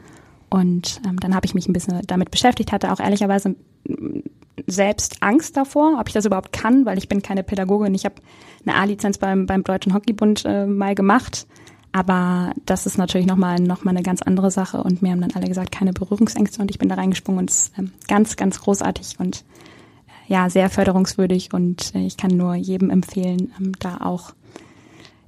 [0.50, 3.56] Und ähm, dann habe ich mich ein bisschen damit beschäftigt, hatte auch ehrlicherweise
[4.66, 7.94] selbst Angst davor, ob ich das überhaupt kann, weil ich bin keine Pädagogin.
[7.94, 8.16] Ich habe
[8.64, 11.46] eine A-Lizenz beim, beim Deutschen Hockeybund äh, mal gemacht.
[11.94, 14.82] Aber das ist natürlich nochmal noch mal eine ganz andere Sache.
[14.82, 16.60] Und mir haben dann alle gesagt, keine Berührungsängste.
[16.60, 19.44] Und ich bin da reingesprungen und es ist ähm, ganz, ganz großartig und
[20.08, 21.54] äh, ja, sehr förderungswürdig.
[21.54, 24.34] Und äh, ich kann nur jedem empfehlen, ähm, da auch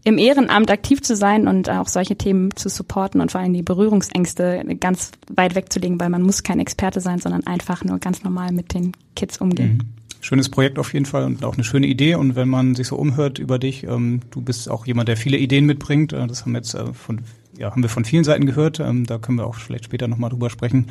[0.02, 3.62] im Ehrenamt aktiv zu sein und auch solche Themen zu supporten und vor allem die
[3.62, 8.50] Berührungsängste ganz weit wegzulegen, weil man muss kein Experte sein, sondern einfach nur ganz normal
[8.50, 9.79] mit den Kids umgehen.
[9.85, 9.95] Mhm.
[10.26, 12.16] Schönes Projekt auf jeden Fall und auch eine schöne Idee.
[12.16, 15.36] Und wenn man sich so umhört über dich, ähm, du bist auch jemand, der viele
[15.36, 16.12] Ideen mitbringt.
[16.12, 17.20] Äh, das haben wir jetzt äh, von,
[17.56, 18.80] ja, haben wir von vielen Seiten gehört.
[18.80, 20.88] Ähm, da können wir auch vielleicht später nochmal drüber sprechen.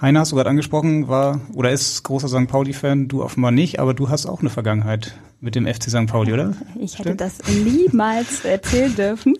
[0.00, 2.46] Heiner hast du gerade angesprochen, war oder ist großer St.
[2.46, 6.06] Pauli-Fan, du offenbar nicht, aber du hast auch eine Vergangenheit mit dem FC St.
[6.06, 6.54] Pauli, oder?
[6.76, 7.20] Ich hätte Stimmt?
[7.20, 9.36] das niemals erzählen dürfen.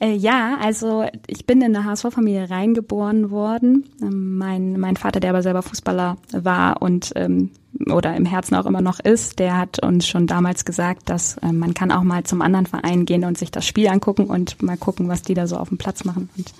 [0.00, 3.84] Äh, ja, also ich bin in eine HSV-Familie reingeboren worden.
[4.00, 7.50] Ähm, mein, mein Vater, der aber selber Fußballer war und ähm,
[7.90, 11.52] oder im Herzen auch immer noch ist, der hat uns schon damals gesagt, dass äh,
[11.52, 14.76] man kann auch mal zum anderen Verein gehen und sich das Spiel angucken und mal
[14.76, 16.28] gucken, was die da so auf dem Platz machen.
[16.36, 16.52] Und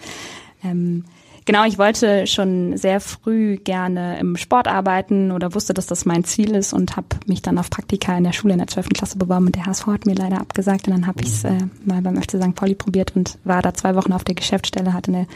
[0.65, 1.05] ähm,
[1.49, 6.23] Genau, ich wollte schon sehr früh gerne im Sport arbeiten oder wusste, dass das mein
[6.23, 8.91] Ziel ist und habe mich dann auf Praktika in der Schule in der 12.
[8.91, 11.57] Klasse beworben und der HSV hat mir leider abgesagt und dann habe ich es äh,
[11.87, 12.55] mal beim FC St.
[12.55, 15.27] Pauli probiert und war da zwei Wochen auf der Geschäftsstelle, hatte eine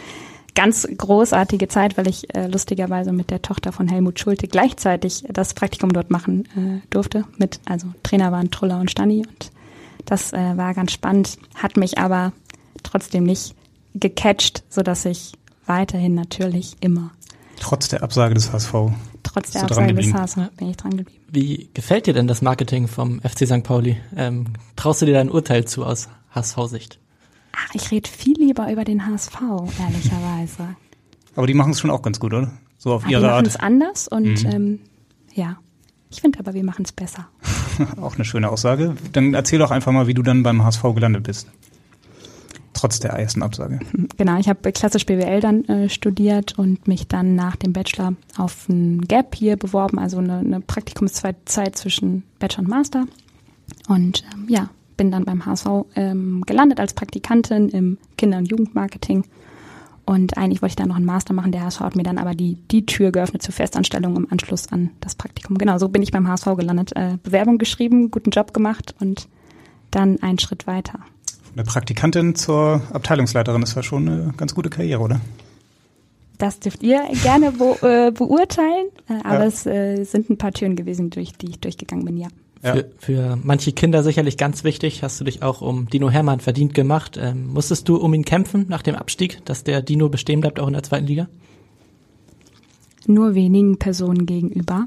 [0.55, 5.55] ganz großartige Zeit, weil ich äh, lustigerweise mit der Tochter von Helmut Schulte gleichzeitig das
[5.55, 7.25] Praktikum dort machen äh, durfte.
[7.39, 9.51] Mit, also Trainer waren Truller und Stani und
[10.05, 12.35] das äh, war ganz spannend, hat mich aber
[12.83, 13.55] trotzdem nicht
[13.95, 15.33] gecatcht, so dass ich
[15.67, 17.13] weiterhin natürlich immer.
[17.61, 18.73] Trotz der Absage des HSV.
[19.23, 21.25] Trotz der Absage des HSV bin ich dran geblieben.
[21.31, 23.63] Wie gefällt dir denn das Marketing vom FC St.
[23.63, 23.97] Pauli?
[24.17, 24.47] Ähm,
[24.77, 26.99] traust du dir dein Urteil zu aus HSV-Sicht?
[27.53, 29.41] Ach, ich rede viel lieber über den HSV,
[29.79, 30.77] ehrlicherweise.
[31.37, 32.53] aber die machen es schon auch ganz gut, oder?
[32.79, 33.47] So auf aber ihre Art.
[33.47, 34.51] Die machen es anders und mhm.
[34.51, 34.79] ähm,
[35.35, 35.57] ja,
[36.11, 37.29] ich finde aber, wir machen es besser.
[38.01, 38.97] auch eine schöne Aussage.
[39.13, 41.49] Dann erzähl doch einfach mal, wie du dann beim HSV gelandet bist
[42.73, 43.81] trotz der ersten Absage.
[44.17, 48.69] Genau, ich habe klassisch BWL dann äh, studiert und mich dann nach dem Bachelor auf
[48.69, 53.07] ein Gap hier beworben, also eine, eine Praktikumszeit zwischen Bachelor und Master.
[53.89, 59.25] Und ähm, ja, bin dann beim HSV ähm, gelandet als Praktikantin im Kinder- und Jugendmarketing.
[60.05, 61.53] Und eigentlich wollte ich dann noch einen Master machen.
[61.53, 64.91] Der HSV hat mir dann aber die, die Tür geöffnet zur Festanstellung im Anschluss an
[65.01, 65.59] das Praktikum.
[65.59, 66.93] Genau, so bin ich beim HSV gelandet.
[66.97, 69.29] Äh, Bewerbung geschrieben, guten Job gemacht und
[69.91, 71.01] dann einen Schritt weiter
[71.55, 75.21] eine Praktikantin zur Abteilungsleiterin ist ja schon eine ganz gute Karriere, oder?
[76.39, 79.45] Das dürft ihr gerne be äh, beurteilen, äh, aber ja.
[79.45, 82.29] es äh, sind ein paar Türen gewesen, durch die ich durchgegangen bin, ja.
[82.65, 82.75] Ja.
[82.75, 86.75] Für, für manche Kinder sicherlich ganz wichtig, hast du dich auch um Dino Hermann verdient
[86.75, 87.19] gemacht.
[87.21, 90.69] Ähm, musstest du um ihn kämpfen nach dem Abstieg, dass der Dino bestehen bleibt auch
[90.69, 91.29] in der zweiten Liga?
[93.07, 94.87] Nur wenigen Personen gegenüber.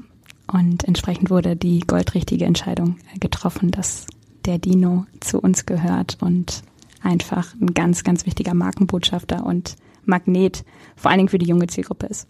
[0.50, 4.06] Und entsprechend wurde die goldrichtige Entscheidung äh, getroffen, dass
[4.46, 6.62] der Dino zu uns gehört und
[7.02, 10.64] einfach ein ganz, ganz wichtiger Markenbotschafter und Magnet,
[10.96, 12.28] vor allen Dingen für die junge Zielgruppe ist.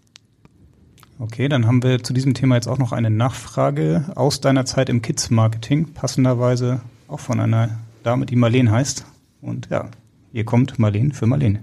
[1.19, 4.89] Okay, dann haben wir zu diesem Thema jetzt auch noch eine Nachfrage aus deiner Zeit
[4.91, 9.07] im Kids-Marketing, passenderweise auch von einer Dame, die Marleen heißt.
[9.41, 9.91] Und ja,
[10.33, 11.61] hier kommt Marleen für Marleen.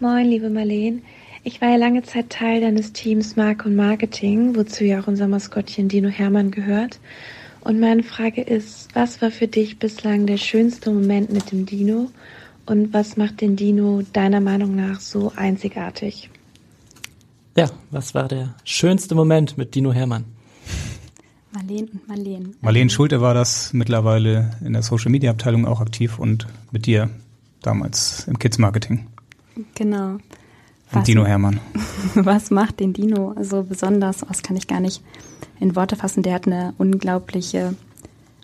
[0.00, 1.02] Moin, liebe Marleen.
[1.44, 5.28] Ich war ja lange Zeit Teil deines Teams Marke und Marketing, wozu ja auch unser
[5.28, 6.98] Maskottchen Dino Hermann gehört.
[7.66, 12.12] Und meine Frage ist, was war für dich bislang der schönste Moment mit dem Dino
[12.64, 16.30] und was macht den Dino deiner Meinung nach so einzigartig?
[17.56, 20.26] Ja, was war der schönste Moment mit Dino Hermann?
[21.50, 22.54] Marleen und Marleen.
[22.60, 27.10] Marleen Schulte war das mittlerweile in der Social Media Abteilung auch aktiv und mit dir
[27.62, 29.08] damals im Kids Marketing.
[29.74, 30.18] Genau.
[30.90, 31.60] Was, Dino Hermann.
[32.14, 34.18] Was macht den Dino so besonders?
[34.18, 35.02] Das kann ich gar nicht
[35.60, 36.22] in Worte fassen.
[36.22, 37.74] Der hat eine unglaubliche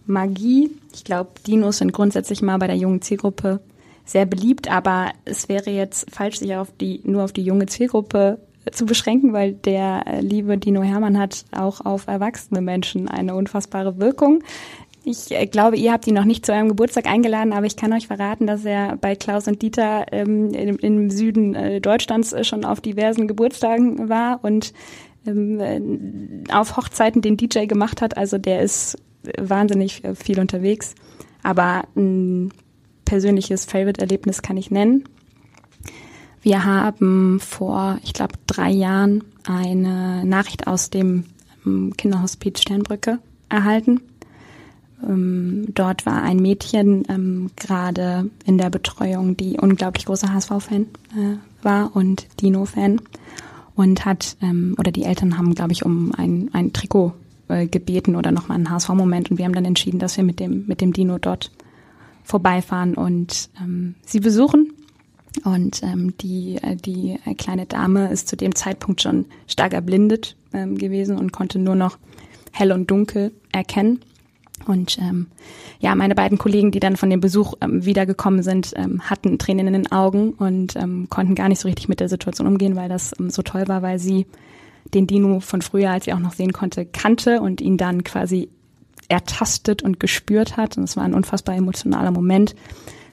[0.07, 0.71] Magie.
[0.95, 3.61] Ich glaube, Dinos sind grundsätzlich mal bei der jungen Zielgruppe
[4.05, 8.39] sehr beliebt, aber es wäre jetzt falsch, sich auf die, nur auf die junge Zielgruppe
[8.71, 14.43] zu beschränken, weil der liebe Dino Hermann hat auch auf erwachsene Menschen eine unfassbare Wirkung.
[15.05, 17.93] Ich äh, glaube, ihr habt ihn noch nicht zu eurem Geburtstag eingeladen, aber ich kann
[17.93, 22.45] euch verraten, dass er bei Klaus und Dieter ähm, im, im, Süden äh, Deutschlands äh,
[22.45, 24.73] schon auf diversen Geburtstagen war und
[25.27, 28.17] ähm, äh, auf Hochzeiten den DJ gemacht hat.
[28.17, 28.97] Also der ist
[29.39, 30.95] wahnsinnig viel unterwegs.
[31.43, 32.53] Aber ein
[33.05, 35.05] persönliches Favorite-Erlebnis kann ich nennen.
[36.43, 41.25] Wir haben vor, ich glaube, drei Jahren eine Nachricht aus dem
[41.67, 44.01] ähm, Kinderhospiz Sternbrücke erhalten.
[45.09, 50.83] Ähm, dort war ein Mädchen ähm, gerade in der Betreuung, die unglaublich großer HSV-Fan
[51.17, 53.01] äh, war und Dino-Fan
[53.75, 57.15] und hat, ähm, oder die Eltern haben, glaube ich, um ein, ein Trikot
[57.49, 60.67] äh, gebeten oder nochmal einen HSV-Moment und wir haben dann entschieden, dass wir mit dem,
[60.67, 61.51] mit dem Dino dort
[62.25, 64.73] vorbeifahren und ähm, sie besuchen.
[65.45, 70.37] Und ähm, die, äh, die äh, kleine Dame ist zu dem Zeitpunkt schon stark erblindet
[70.53, 71.99] ähm, gewesen und konnte nur noch
[72.53, 74.01] hell und dunkel erkennen.
[74.67, 75.27] Und ähm,
[75.81, 79.67] ja, meine beiden Kollegen, die dann von dem Besuch ähm, wiedergekommen sind, ähm, hatten Tränen
[79.67, 82.89] in den Augen und ähm, konnten gar nicht so richtig mit der Situation umgehen, weil
[82.89, 84.27] das ähm, so toll war, weil sie
[84.95, 88.49] den Dino von früher, als sie auch noch sehen konnte, kannte und ihn dann quasi
[89.09, 90.77] ertastet und gespürt hat.
[90.77, 92.55] Und es war ein unfassbar emotionaler Moment.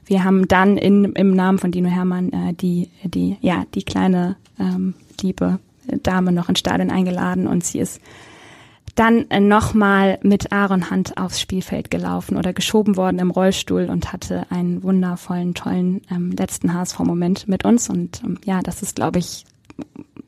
[0.05, 4.37] Wir haben dann in, im Namen von Dino Hermann äh, die, die, ja, die kleine
[4.59, 5.59] ähm, liebe
[6.03, 8.01] Dame noch ins Stadion eingeladen und sie ist
[8.99, 14.11] dann äh, nochmal mit Aaron Hand aufs Spielfeld gelaufen oder geschoben worden im Rollstuhl und
[14.11, 17.89] hatte einen wundervollen, tollen ähm, letzten HSV-Moment mit uns.
[17.89, 19.45] Und ähm, ja, das ist, glaube ich,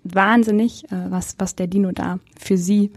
[0.06, 2.92] wahnsinnig, äh, was, was der Dino da für sie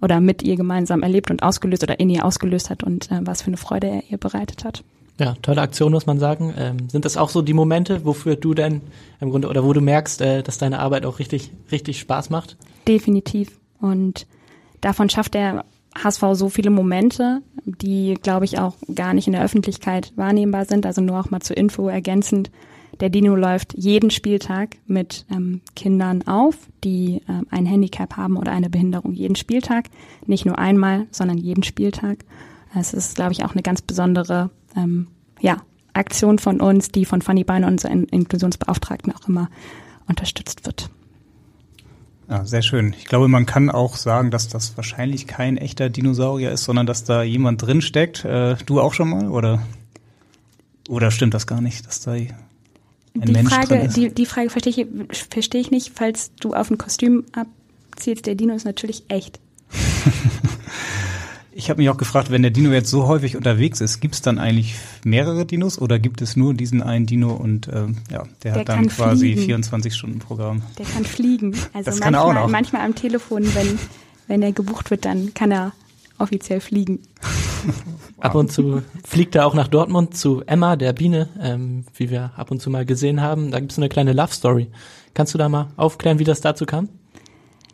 [0.00, 3.42] oder mit ihr gemeinsam erlebt und ausgelöst oder in ihr ausgelöst hat und äh, was
[3.42, 4.82] für eine Freude er ihr bereitet hat.
[5.18, 6.54] Ja, tolle Aktion, muss man sagen.
[6.56, 8.80] Ähm, sind das auch so die Momente, wofür du denn
[9.20, 12.56] im Grunde oder wo du merkst, äh, dass deine Arbeit auch richtig, richtig Spaß macht?
[12.88, 13.58] Definitiv.
[13.82, 14.26] Und
[14.80, 15.64] davon schafft der
[15.96, 20.86] HSV so viele Momente, die, glaube ich, auch gar nicht in der Öffentlichkeit wahrnehmbar sind.
[20.86, 22.50] Also nur auch mal zur Info ergänzend.
[23.00, 28.52] Der Dino läuft jeden Spieltag mit ähm, Kindern auf, die ähm, ein Handicap haben oder
[28.52, 29.14] eine Behinderung.
[29.14, 29.86] Jeden Spieltag.
[30.26, 32.18] Nicht nur einmal, sondern jeden Spieltag.
[32.74, 35.08] Es ist, glaube ich, auch eine ganz besondere ähm,
[35.40, 35.56] ja,
[35.92, 39.48] Aktion von uns, die von Fanny Bein, unseren Inklusionsbeauftragten, auch immer
[40.06, 40.90] unterstützt wird.
[42.30, 42.94] Ja, sehr schön.
[42.96, 47.02] Ich glaube, man kann auch sagen, dass das wahrscheinlich kein echter Dinosaurier ist, sondern dass
[47.02, 48.24] da jemand drin steckt.
[48.24, 49.66] Äh, du auch schon mal, oder?
[50.88, 52.32] Oder stimmt das gar nicht, dass da ein
[53.14, 53.96] die Mensch Frage, drin ist?
[53.96, 58.26] Die, die Frage verstehe ich, verstehe ich nicht, falls du auf ein Kostüm abzielst.
[58.26, 59.40] Der Dino ist natürlich echt.
[61.60, 64.22] Ich habe mich auch gefragt, wenn der Dino jetzt so häufig unterwegs ist, gibt es
[64.22, 68.52] dann eigentlich mehrere Dinos oder gibt es nur diesen einen Dino und ähm, ja, der,
[68.52, 69.62] Der hat dann quasi fliegen.
[69.62, 70.62] 24-Stunden-Programm.
[70.78, 71.54] Der kann fliegen.
[71.74, 72.50] Also Das kann er manchmal, auch noch.
[72.50, 73.78] manchmal am Telefon, wenn,
[74.26, 75.72] wenn er gebucht wird, dann kann er
[76.16, 77.00] offiziell fliegen.
[78.20, 82.32] Ab und zu fliegt er auch nach Dortmund zu Emma, der Biene, ähm, wie wir
[82.36, 83.50] ab und zu mal gesehen haben.
[83.50, 84.68] Da gibt es eine kleine Love Story.
[85.12, 86.88] Kannst du da mal aufklären, wie das dazu kam?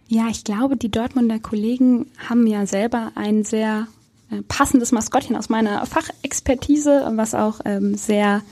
[0.09, 3.89] Ja, ich glaube, die Dortmunder Kollegen haben ja selber ein sehr
[4.31, 8.43] äh, passendes Maskottchen aus meiner Fachexpertise, was auch ähm, sehr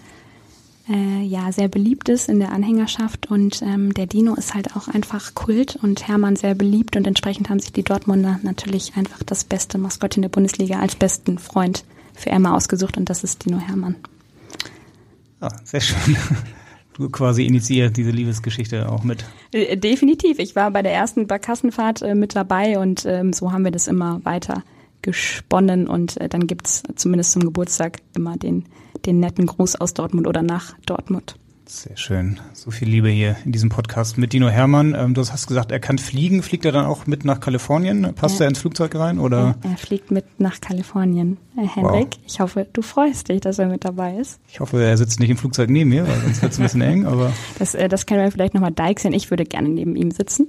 [0.89, 4.89] äh, ja sehr beliebt ist in der Anhängerschaft und ähm, der Dino ist halt auch
[4.89, 9.45] einfach Kult und Hermann sehr beliebt und entsprechend haben sich die Dortmunder natürlich einfach das
[9.45, 13.97] beste Maskottchen der Bundesliga als besten Freund für Emma ausgesucht und das ist Dino Hermann.
[15.41, 16.17] Ah, sehr schön.
[16.95, 19.25] Du quasi initiierst diese Liebesgeschichte auch mit.
[19.53, 20.39] Äh, Definitiv.
[20.39, 23.89] Ich war bei der ersten Barkassenfahrt äh, mit dabei und ähm, so haben wir das
[23.89, 24.63] immer weiter
[25.03, 28.65] gesponnen und äh, dann gibt's zumindest zum Geburtstag immer den,
[29.05, 31.37] den netten Gruß aus Dortmund oder nach Dortmund.
[31.67, 32.41] Sehr schön.
[32.53, 34.95] So viel Liebe hier in diesem Podcast mit Dino Hermann.
[34.95, 36.43] Ähm, du hast gesagt, er kann fliegen.
[36.43, 38.13] Fliegt er dann auch mit nach Kalifornien?
[38.15, 38.45] Passt Ja.
[38.45, 39.57] er ins Flugzeug rein oder?
[39.63, 41.39] Er, er fliegt mit nach Kalifornien.
[41.57, 44.41] Äh, Henrik, ich hoffe, du freust dich, dass er mit dabei ist.
[44.49, 46.83] Ich hoffe, er sitzt nicht im Flugzeug neben mir, weil sonst wird es ein bisschen
[46.83, 49.15] eng, aber Das, äh, das können wir vielleicht nochmal deichseln.
[49.15, 50.49] Ich würde gerne neben ihm sitzen.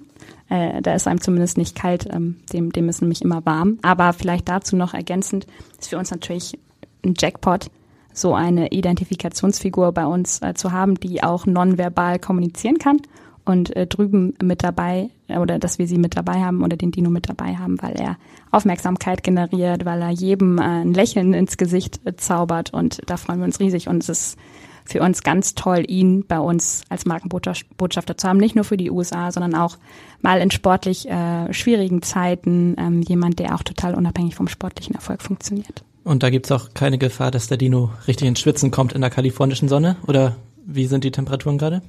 [0.50, 3.80] Äh, da ist einem zumindest nicht kalt, ähm, dem, dem ist nämlich immer warm.
[3.84, 5.48] Aber vielleicht dazu noch ergänzend
[5.80, 6.60] ist für uns natürlich
[7.06, 7.72] ein Jackpot,
[8.16, 13.02] so eine Identifikationsfigur bei uns äh, zu haben, die auch nonverbal kommunizieren kann
[13.44, 16.92] und äh, drüben mit dabei äh, oder dass wir sie mit dabei haben oder den
[16.92, 18.18] Dino mit dabei haben, weil er
[18.52, 23.40] Aufmerksamkeit generiert, weil er jedem äh, ein Lächeln ins Gesicht äh, zaubert und da freuen
[23.40, 24.40] wir uns riesig und es ist
[24.88, 28.92] für uns ganz toll, ihn bei uns als Markenbotschafter zu haben, nicht nur für die
[28.92, 29.78] USA, sondern auch
[30.22, 35.24] mal in sportlich äh, schwierigen Zeiten ähm, jemand, der auch total unabhängig vom sportlichen Erfolg
[35.24, 35.85] funktioniert.
[36.06, 39.10] Und da gibt's auch keine Gefahr, dass der Dino richtig ins Schwitzen kommt in der
[39.10, 39.98] kalifornischen Sonne?
[40.08, 41.82] Oder wie sind die Temperaturen gerade?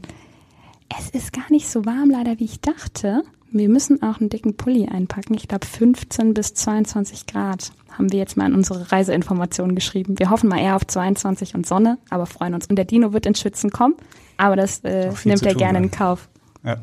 [0.98, 3.24] Es ist gar nicht so warm leider, wie ich dachte.
[3.50, 5.34] Wir müssen auch einen dicken Pulli einpacken.
[5.34, 10.18] Ich glaube 15 bis 22 Grad haben wir jetzt mal in unsere Reiseinformationen geschrieben.
[10.18, 12.66] Wir hoffen mal eher auf 22 und Sonne, aber freuen uns.
[12.68, 13.96] Und der Dino wird ins Schwitzen kommen,
[14.38, 16.28] aber das äh, nimmt er gerne in Kauf.
[16.64, 16.78] ja.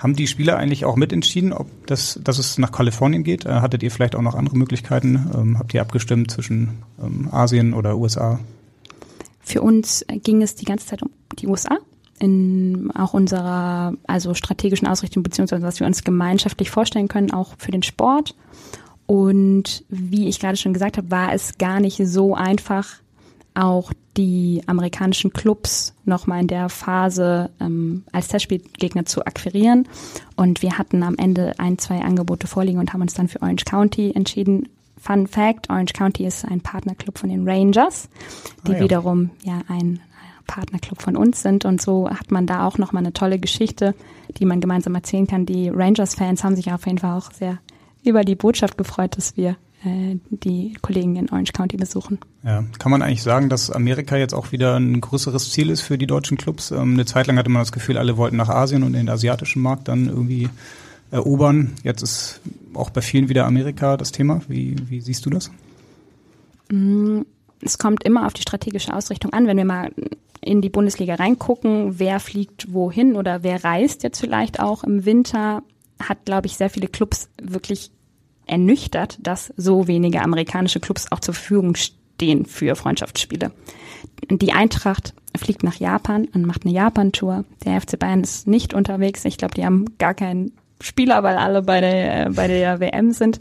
[0.00, 3.44] Haben die Spieler eigentlich auch mitentschieden, ob das, dass es nach Kalifornien geht?
[3.44, 5.30] Äh, hattet ihr vielleicht auch noch andere Möglichkeiten?
[5.34, 8.40] Ähm, habt ihr abgestimmt zwischen ähm, Asien oder USA?
[9.40, 11.76] Für uns ging es die ganze Zeit um die USA.
[12.18, 17.70] in auch unserer also strategischen Ausrichtung beziehungsweise was wir uns gemeinschaftlich vorstellen können, auch für
[17.70, 18.34] den Sport.
[19.06, 22.86] Und wie ich gerade schon gesagt habe, war es gar nicht so einfach,
[23.54, 29.88] auch die amerikanischen Clubs nochmal in der Phase ähm, als Testspielgegner zu akquirieren.
[30.36, 33.64] Und wir hatten am Ende ein, zwei Angebote vorliegen und haben uns dann für Orange
[33.64, 34.68] County entschieden.
[34.98, 38.08] Fun Fact, Orange County ist ein Partnerclub von den Rangers,
[38.66, 38.80] die ah, ja.
[38.82, 40.00] wiederum ja ein
[40.46, 41.64] Partnerclub von uns sind.
[41.64, 43.94] Und so hat man da auch nochmal eine tolle Geschichte,
[44.36, 45.46] die man gemeinsam erzählen kann.
[45.46, 47.58] Die Rangers-Fans haben sich auf jeden Fall auch sehr
[48.04, 52.18] über die Botschaft gefreut, dass wir die Kollegen in Orange County besuchen.
[52.44, 55.96] Ja, kann man eigentlich sagen, dass Amerika jetzt auch wieder ein größeres Ziel ist für
[55.96, 56.70] die deutschen Clubs?
[56.70, 59.62] Ähm, eine Zeit lang hatte man das Gefühl, alle wollten nach Asien und den asiatischen
[59.62, 60.50] Markt dann irgendwie
[61.10, 61.72] erobern.
[61.82, 62.40] Jetzt ist
[62.74, 64.42] auch bei vielen wieder Amerika das Thema.
[64.48, 65.50] Wie, wie siehst du das?
[66.70, 67.22] Mm,
[67.62, 69.46] es kommt immer auf die strategische Ausrichtung an.
[69.46, 69.92] Wenn wir mal
[70.42, 75.62] in die Bundesliga reingucken, wer fliegt wohin oder wer reist jetzt vielleicht auch im Winter,
[76.00, 77.90] hat, glaube ich, sehr viele Clubs wirklich
[78.50, 83.52] ernüchtert, dass so wenige amerikanische Clubs auch zur Verfügung stehen für Freundschaftsspiele.
[84.28, 87.44] Die Eintracht fliegt nach Japan und macht eine Japan-Tour.
[87.64, 89.24] Der FC Bayern ist nicht unterwegs.
[89.24, 93.40] Ich glaube, die haben gar keinen Spieler, weil alle bei der, bei der WM sind.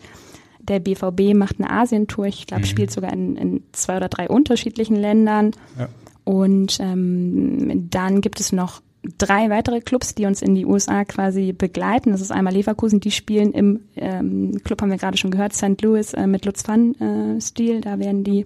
[0.59, 2.25] Der BVB macht eine Asientour.
[2.25, 2.67] Ich glaube, mhm.
[2.67, 5.51] spielt sogar in, in, zwei oder drei unterschiedlichen Ländern.
[5.77, 5.89] Ja.
[6.23, 11.53] Und ähm, dann gibt es noch drei weitere Clubs, die uns in die USA quasi
[11.53, 12.11] begleiten.
[12.11, 15.81] Das ist einmal Leverkusen, die spielen im ähm, Club, haben wir gerade schon gehört, St.
[15.81, 18.45] Louis äh, mit Lutz van äh, Stil, da werden die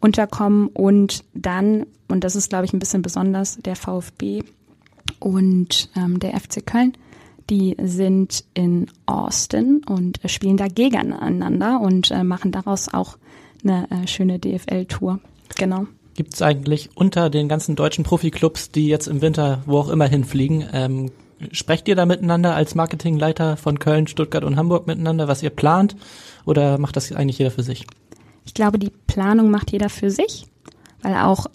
[0.00, 4.42] unterkommen und dann, und das ist glaube ich ein bisschen besonders, der VfB
[5.18, 6.92] und ähm, der FC Köln,
[7.48, 13.16] die sind in Austin und äh, spielen da gegeneinander und äh, machen daraus auch
[13.62, 15.20] eine äh, schöne DFL-Tour.
[15.56, 15.86] Genau
[16.20, 20.06] gibt es eigentlich unter den ganzen deutschen Profiklubs, die jetzt im Winter wo auch immer
[20.06, 21.10] hinfliegen, ähm,
[21.50, 25.96] sprecht ihr da miteinander als Marketingleiter von Köln, Stuttgart und Hamburg miteinander, was ihr plant?
[26.44, 27.86] Oder macht das eigentlich jeder für sich?
[28.44, 30.44] Ich glaube, die Planung macht jeder für sich,
[31.00, 31.46] weil auch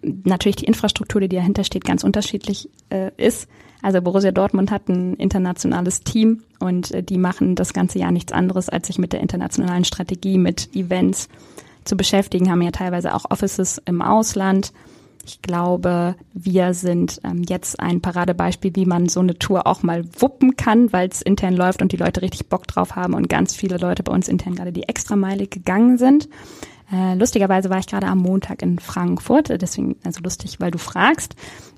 [0.00, 3.48] natürlich die Infrastruktur, die dahinter steht, ganz unterschiedlich äh, ist.
[3.82, 8.32] Also Borussia Dortmund hat ein internationales Team und äh, die machen das ganze Jahr nichts
[8.32, 11.28] anderes, als sich mit der internationalen Strategie, mit Events,
[11.86, 14.72] zu beschäftigen, haben ja teilweise auch Offices im Ausland.
[15.24, 20.04] Ich glaube, wir sind ähm, jetzt ein Paradebeispiel, wie man so eine Tour auch mal
[20.18, 23.54] wuppen kann, weil es intern läuft und die Leute richtig Bock drauf haben und ganz
[23.54, 26.28] viele Leute bei uns intern gerade die Extrameile gegangen sind.
[26.92, 31.34] Äh, lustigerweise war ich gerade am Montag in Frankfurt, deswegen also lustig, weil du fragst,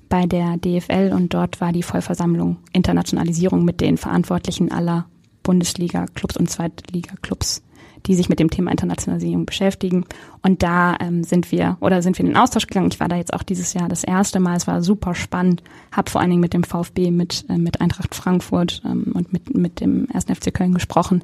[0.09, 5.05] bei der DFL und dort war die Vollversammlung Internationalisierung mit den Verantwortlichen aller
[5.43, 7.63] Bundesliga-Clubs und Zweitliga-Clubs
[8.05, 10.05] die sich mit dem Thema Internationalisierung beschäftigen.
[10.41, 12.89] Und da ähm, sind wir oder sind wir in den Austausch gegangen.
[12.91, 14.55] Ich war da jetzt auch dieses Jahr das erste Mal.
[14.55, 15.63] Es war super spannend.
[15.91, 19.55] Hab vor allen Dingen mit dem VfB, mit äh, mit Eintracht Frankfurt ähm, und mit
[19.55, 20.25] mit dem 1.
[20.25, 21.23] FC Köln gesprochen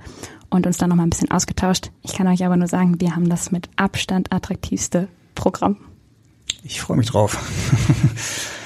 [0.50, 1.92] und uns da noch mal ein bisschen ausgetauscht.
[2.02, 5.78] Ich kann euch aber nur sagen, wir haben das mit Abstand attraktivste Programm.
[6.64, 7.38] Ich freue mich drauf.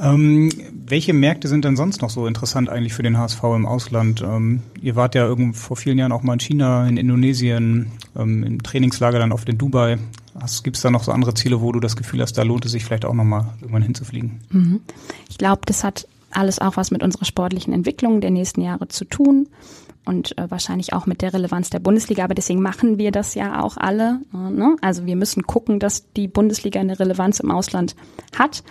[0.00, 0.50] Ähm,
[0.86, 4.22] welche Märkte sind denn sonst noch so interessant eigentlich für den HSV im Ausland?
[4.22, 8.44] Ähm, ihr wart ja irgendwo vor vielen Jahren auch mal in China, in Indonesien, ähm,
[8.44, 9.98] im Trainingslager dann oft in Dubai.
[10.62, 12.70] Gibt es da noch so andere Ziele, wo du das Gefühl hast, da lohnt es
[12.72, 14.40] sich vielleicht auch nochmal irgendwann hinzufliegen?
[14.50, 14.80] Mhm.
[15.28, 19.04] Ich glaube, das hat alles auch was mit unserer sportlichen Entwicklung der nächsten Jahre zu
[19.04, 19.48] tun
[20.04, 22.22] und äh, wahrscheinlich auch mit der Relevanz der Bundesliga.
[22.22, 24.20] Aber deswegen machen wir das ja auch alle.
[24.32, 24.76] Ne?
[24.80, 27.96] Also wir müssen gucken, dass die Bundesliga eine Relevanz im Ausland
[28.36, 28.62] hat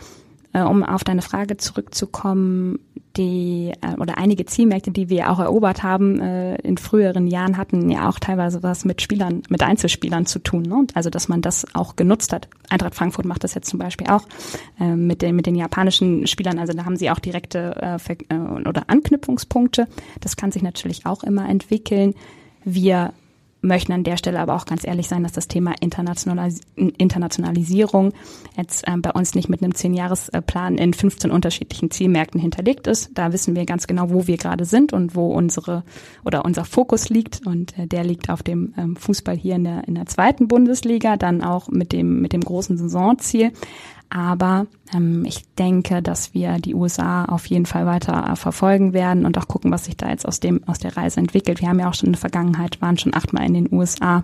[0.58, 2.80] äh, um auf deine Frage zurückzukommen,
[3.16, 7.90] die äh, oder einige Zielmärkte, die wir auch erobert haben äh, in früheren Jahren, hatten
[7.90, 10.64] ja auch teilweise was mit Spielern, mit Einzelspielern zu tun.
[10.64, 10.88] Ne?
[10.96, 12.48] Also dass man das auch genutzt hat.
[12.70, 14.24] Eintracht Frankfurt macht das jetzt zum Beispiel auch
[14.80, 16.60] mit den mit den japanischen Spielern.
[16.60, 17.98] Also da haben sie auch direkte
[18.66, 19.88] oder Anknüpfungspunkte.
[20.20, 22.14] Das kann sich natürlich auch immer entwickeln.
[22.66, 23.14] Wir
[23.62, 28.14] möchten an der Stelle aber auch ganz ehrlich sein, dass das Thema Internationalis Internationalisierung
[28.56, 33.12] jetzt äh, bei uns nicht mit einem Zehn-Jahres-Plan in 15 unterschiedlichen Zielmärkten hinterlegt ist.
[33.14, 35.84] Da wissen wir ganz genau, wo wir gerade sind und wo unsere
[36.24, 37.46] oder unser Fokus liegt.
[37.46, 41.18] Und äh, der liegt auf dem ähm, Fußball hier in der, in der zweiten Bundesliga,
[41.18, 43.52] dann auch mit dem, mit dem großen Saisonziel.
[44.10, 49.26] Aber ähm, ich denke, dass wir die USA auf jeden Fall weiter äh, verfolgen werden
[49.26, 51.62] und auch gucken, was sich da jetzt aus dem aus der Reise entwickelt.
[51.62, 54.24] Wir haben ja auch schon in der Vergangenheit waren schon achtmal in den USA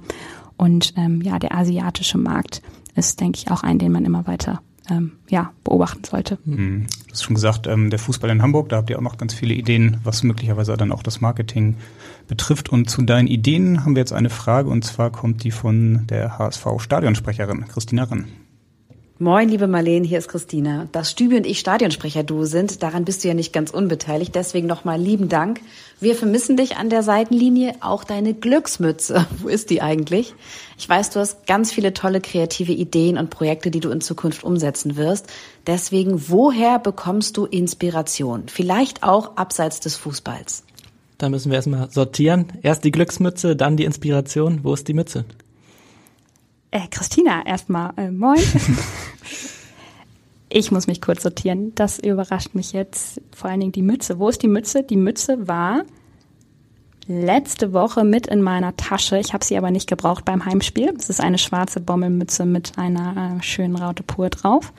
[0.57, 2.61] und ähm, ja, der asiatische Markt
[2.95, 6.37] ist, denke ich, auch ein, den man immer weiter ähm, ja, beobachten sollte.
[6.45, 6.87] Mhm.
[7.07, 9.33] Du hast schon gesagt, ähm, der Fußball in Hamburg, da habt ihr auch noch ganz
[9.33, 11.77] viele Ideen, was möglicherweise dann auch das Marketing
[12.27, 12.69] betrifft.
[12.69, 16.37] Und zu deinen Ideen haben wir jetzt eine Frage und zwar kommt die von der
[16.37, 18.25] HSV-Stadionsprecherin Christina Rann.
[19.23, 20.89] Moin, liebe Marlene, hier ist Christina.
[20.91, 24.35] Dass Stübi und ich Stadionsprecher-Duo sind, daran bist du ja nicht ganz unbeteiligt.
[24.35, 25.61] Deswegen nochmal lieben Dank.
[26.01, 27.73] Wir vermissen dich an der Seitenlinie.
[27.79, 29.25] Auch deine Glücksmütze.
[29.37, 30.35] Wo ist die eigentlich?
[30.77, 34.43] Ich weiß, du hast ganz viele tolle kreative Ideen und Projekte, die du in Zukunft
[34.43, 35.27] umsetzen wirst.
[35.67, 38.43] Deswegen, woher bekommst du Inspiration?
[38.47, 40.65] Vielleicht auch abseits des Fußballs.
[41.17, 42.47] Da müssen wir erstmal sortieren.
[42.61, 44.59] Erst die Glücksmütze, dann die Inspiration.
[44.63, 45.23] Wo ist die Mütze?
[46.73, 48.39] Äh, Christina, erstmal äh, moin.
[50.49, 51.71] ich muss mich kurz sortieren.
[51.75, 53.21] Das überrascht mich jetzt.
[53.31, 54.17] Vor allen Dingen die Mütze.
[54.17, 54.81] Wo ist die Mütze?
[54.81, 55.83] Die Mütze war
[57.05, 59.19] letzte Woche mit in meiner Tasche.
[59.19, 60.91] Ich habe sie aber nicht gebraucht beim Heimspiel.
[60.97, 64.73] Es ist eine schwarze Bommelmütze mit einer äh, schönen Raute pur drauf.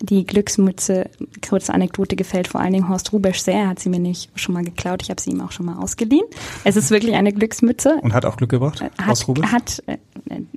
[0.00, 1.10] Die Glücksmütze,
[1.48, 3.54] kurze Anekdote, gefällt vor allen Dingen Horst Rubesch sehr.
[3.54, 5.02] Er hat sie mir nicht schon mal geklaut.
[5.02, 6.26] Ich habe sie ihm auch schon mal ausgeliehen.
[6.62, 7.98] Es ist wirklich eine Glücksmütze.
[8.00, 8.80] Und hat auch Glück gebracht?
[8.80, 9.50] Äh, hat, Horst Rubesch?
[9.50, 9.98] Hat, äh,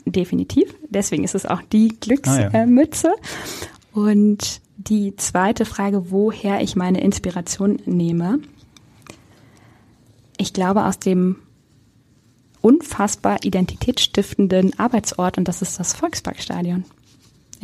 [0.05, 0.73] definitiv.
[0.89, 3.09] Deswegen ist es auch die Glücksmütze.
[3.09, 3.15] Ah,
[3.95, 4.01] ja.
[4.01, 8.39] Und die zweite Frage, woher ich meine Inspiration nehme.
[10.37, 11.37] Ich glaube aus dem
[12.61, 16.83] unfassbar identitätsstiftenden Arbeitsort und das ist das Volksparkstadion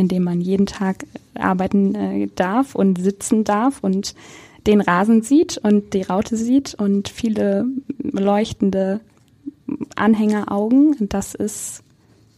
[0.02, 4.16] in dem man jeden Tag arbeiten äh, darf und sitzen darf und
[4.68, 7.66] den Rasen sieht und die Raute sieht und viele
[7.98, 9.02] leuchtende
[9.96, 10.96] Anhängeraugen.
[11.10, 11.84] Das ist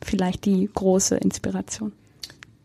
[0.06, 1.94] vielleicht die große Inspiration.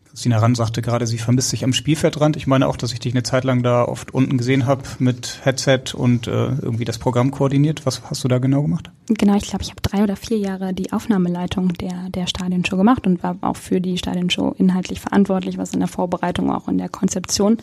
[0.09, 2.35] Christina Rand sagte gerade, sie vermisst sich am Spielfeldrand.
[2.35, 5.39] Ich meine auch, dass ich dich eine Zeit lang da oft unten gesehen habe mit
[5.43, 7.85] Headset und äh, irgendwie das Programm koordiniert.
[7.85, 8.91] Was hast du da genau gemacht?
[9.07, 13.07] Genau, ich glaube, ich habe drei oder vier Jahre die Aufnahmeleitung der, der Stadionshow gemacht
[13.07, 16.89] und war auch für die Stadionshow inhaltlich verantwortlich, was in der Vorbereitung, auch in der
[16.89, 17.57] Konzeption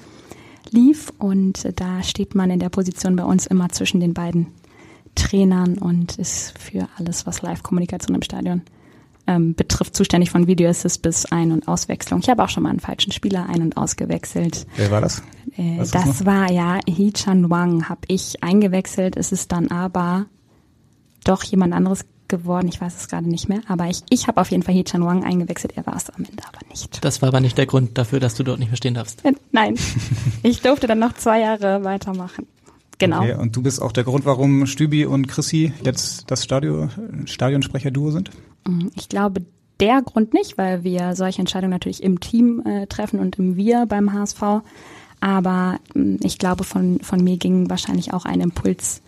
[0.71, 1.13] lief.
[1.19, 4.47] Und da steht man in der Position bei uns immer zwischen den beiden
[5.17, 8.63] Trainern und ist für alles, was Live-Kommunikation im Stadion
[9.27, 12.21] ähm, betrifft, zuständig von Video Assist bis Ein- und Auswechslung.
[12.21, 14.67] Ich habe auch schon mal einen falschen Spieler ein- und ausgewechselt.
[14.77, 15.23] Wer war das?
[15.57, 19.17] Äh, das das war ja Hee Chan Wang, habe ich eingewechselt.
[19.17, 20.27] Es ist dann aber
[21.25, 22.69] doch jemand anderes geworden.
[22.69, 23.61] Ich weiß es gerade nicht mehr.
[23.69, 25.77] Aber ich, ich habe auf jeden Fall Hee Chan Wang eingewechselt.
[25.77, 27.05] Er war es am Ende aber nicht.
[27.05, 29.25] Das war aber nicht der Grund dafür, dass du dort nicht mehr stehen darfst.
[29.25, 29.77] Äh, nein,
[30.43, 32.47] ich durfte dann noch zwei Jahre weitermachen.
[32.99, 33.21] Genau.
[33.21, 36.91] Okay, und du bist auch der Grund, warum Stübi und Chrissy jetzt das Stadion,
[37.27, 38.31] Stadionsprecher-Duo sind?
[38.67, 39.43] Mm, ich glaube,
[39.81, 43.87] der Grund nicht, weil wir solche Entscheidungen natürlich im Team äh, treffen und im Wir
[43.87, 44.43] beim HSV.
[45.21, 49.03] Aber äh, ich glaube, von, von mir ging wahrscheinlich auch ein Impuls,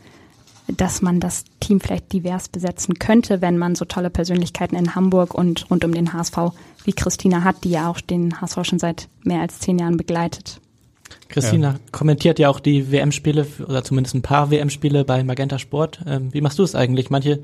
[0.66, 5.32] dass man das Team vielleicht divers besetzen könnte, wenn man so tolle Persönlichkeiten in Hamburg
[5.32, 6.36] und rund um den HSV
[6.84, 10.60] wie Christina hat, die ja auch den HSV schon seit mehr als zehn Jahren begleitet.
[11.28, 11.78] Christina ja.
[11.92, 16.00] kommentiert ja auch die WM-Spiele oder zumindest ein paar WM-Spiele bei Magenta Sport.
[16.06, 17.10] Ähm, wie machst du es eigentlich?
[17.10, 17.42] Manche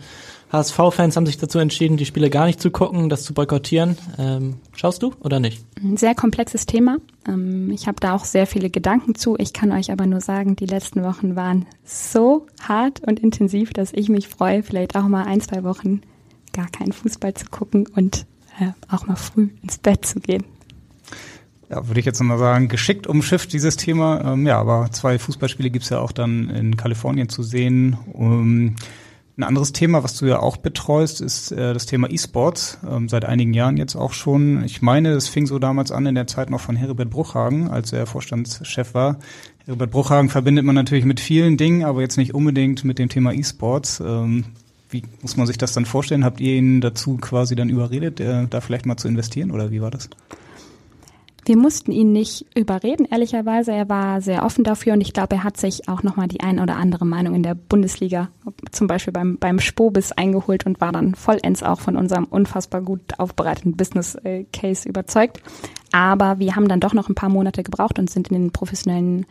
[0.51, 3.99] HSV-Fans haben sich dazu entschieden, die Spiele gar nicht zu gucken, das zu boykottieren.
[4.19, 5.65] Ähm, schaust du oder nicht?
[5.83, 6.99] Ein sehr komplexes Thema.
[7.29, 9.37] Ähm, ich habe da auch sehr viele Gedanken zu.
[9.39, 13.93] Ich kann euch aber nur sagen, die letzten Wochen waren so hart und intensiv, dass
[13.93, 16.01] ich mich freue, vielleicht auch mal ein, zwei Wochen
[16.53, 18.25] gar keinen Fußball zu gucken und
[18.61, 20.45] äh, auch mal früh ins Bett zu gehen
[21.75, 24.33] ja, würde ich jetzt mal sagen, geschickt umschifft dieses Thema.
[24.33, 27.97] Ähm, ja, aber zwei Fußballspiele gibt's ja auch dann in Kalifornien zu sehen.
[28.13, 28.77] Um,
[29.37, 32.79] ein anderes Thema, was du ja auch betreust, ist äh, das Thema E-Sports.
[32.89, 34.65] Ähm, seit einigen Jahren jetzt auch schon.
[34.65, 37.93] Ich meine, es fing so damals an in der Zeit noch von Heribert Bruchhagen, als
[37.93, 39.19] er Vorstandschef war.
[39.67, 43.33] Heribert Bruchhagen verbindet man natürlich mit vielen Dingen, aber jetzt nicht unbedingt mit dem Thema
[43.33, 43.99] E-Sports.
[43.99, 44.45] Ähm,
[44.91, 46.25] wie muss man sich das dann vorstellen?
[46.25, 49.81] Habt ihr ihn dazu quasi dann überredet, äh, da vielleicht mal zu investieren oder wie
[49.81, 50.09] war das?
[51.47, 53.73] Wir mussten ihn nicht überreden, ehrlicherweise.
[53.73, 56.59] Er war sehr offen dafür und ich glaube, er hat sich auch nochmal die ein
[56.59, 58.29] oder andere Meinung in der Bundesliga,
[58.71, 63.19] zum Beispiel beim, beim Spobis eingeholt und war dann vollends auch von unserem unfassbar gut
[63.19, 65.43] aufbereiteten Business äh, Case überzeugt.
[65.93, 69.27] Aber wir haben dann doch noch ein paar Monate gebraucht und sind in den professionellen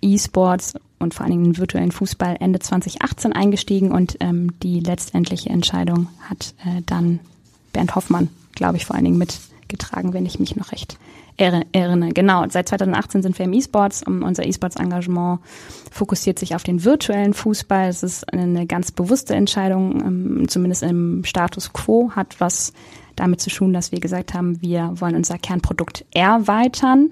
[0.00, 5.50] E-Sports und vor allen Dingen den virtuellen Fußball Ende 2018 eingestiegen und ähm, die letztendliche
[5.50, 7.18] Entscheidung hat äh, dann
[7.72, 9.18] Bernd Hoffmann, glaube ich, vor allen Dingen
[9.68, 10.98] mitgetragen, wenn ich mich noch recht
[11.36, 12.10] erinnere.
[12.12, 14.02] Genau, seit 2018 sind wir im E-Sports.
[14.04, 15.40] Unser E-Sports-Engagement
[15.92, 17.88] fokussiert sich auf den virtuellen Fußball.
[17.88, 22.72] Es ist eine ganz bewusste Entscheidung, ähm, zumindest im Status quo, hat was
[23.14, 27.10] damit zu tun, dass wir gesagt haben, wir wollen unser Kernprodukt erweitern.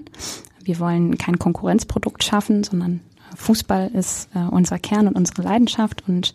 [0.61, 2.99] Wir wollen kein Konkurrenzprodukt schaffen, sondern
[3.35, 6.03] Fußball ist äh, unser Kern und unsere Leidenschaft.
[6.07, 6.33] Und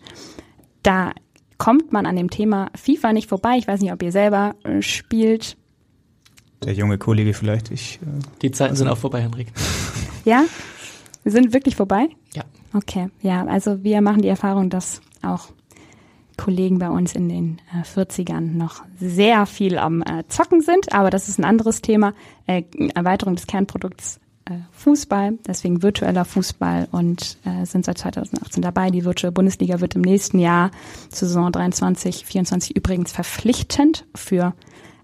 [0.81, 1.11] da
[1.59, 3.57] kommt man an dem Thema FIFA nicht vorbei.
[3.57, 5.57] Ich weiß nicht, ob ihr selber äh, spielt
[6.65, 7.71] der junge Kollege vielleicht.
[7.71, 8.05] Ich, äh,
[8.41, 9.47] Die Zeiten sind auch vorbei, Henrik.
[10.25, 10.45] Ja?
[11.25, 12.07] Sind wirklich vorbei?
[12.33, 12.43] Ja.
[12.73, 15.49] Okay, ja, also wir machen die Erfahrung, dass auch
[16.37, 21.09] Kollegen bei uns in den äh, 40ern noch sehr viel am äh, Zocken sind, aber
[21.09, 22.13] das ist ein anderes Thema.
[22.47, 22.63] Äh,
[22.95, 28.89] Erweiterung des Kernprodukts äh, Fußball, deswegen virtueller Fußball und äh, sind seit 2018 dabei.
[28.89, 30.71] Die Virtual Bundesliga wird im nächsten Jahr
[31.09, 34.53] zur Saison 23, 24 übrigens verpflichtend für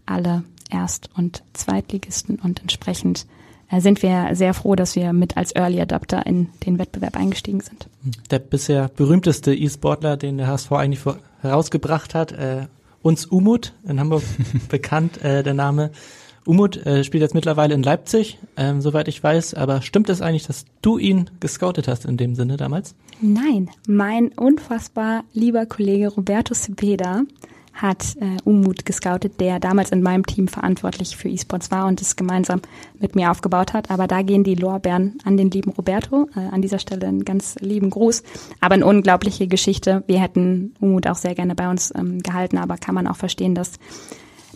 [0.06, 3.26] alle Erst- und Zweitligisten und entsprechend
[3.72, 7.62] äh, sind wir sehr froh, dass wir mit als Early Adapter in den Wettbewerb eingestiegen
[7.62, 7.88] sind.
[8.32, 12.68] Der bisher berühmteste E-Sportler, den der HSV eigentlich vor, herausgebracht hat, äh,
[13.02, 14.24] uns Umut, in Hamburg
[14.70, 15.92] bekannt, äh, der Name.
[16.46, 19.54] Umut äh, spielt jetzt mittlerweile in Leipzig, ähm, soweit ich weiß.
[19.54, 22.96] Aber stimmt es eigentlich, dass du ihn gescoutet hast in dem Sinne damals?
[23.22, 27.24] Nein, mein unfassbar lieber Kollege Roberto Cepeda
[27.82, 32.16] hat äh, Umut gescoutet, der damals in meinem Team verantwortlich für E-Sports war und es
[32.16, 32.62] gemeinsam
[33.00, 33.90] mit mir aufgebaut hat.
[33.90, 36.30] Aber da gehen die Lorbeeren an den lieben Roberto.
[36.36, 38.24] Äh, an dieser Stelle einen ganz lieben Gruß.
[38.60, 40.04] Aber eine unglaubliche Geschichte.
[40.08, 43.56] Wir hätten Umut auch sehr gerne bei uns ähm, gehalten, aber kann man auch verstehen,
[43.56, 43.74] dass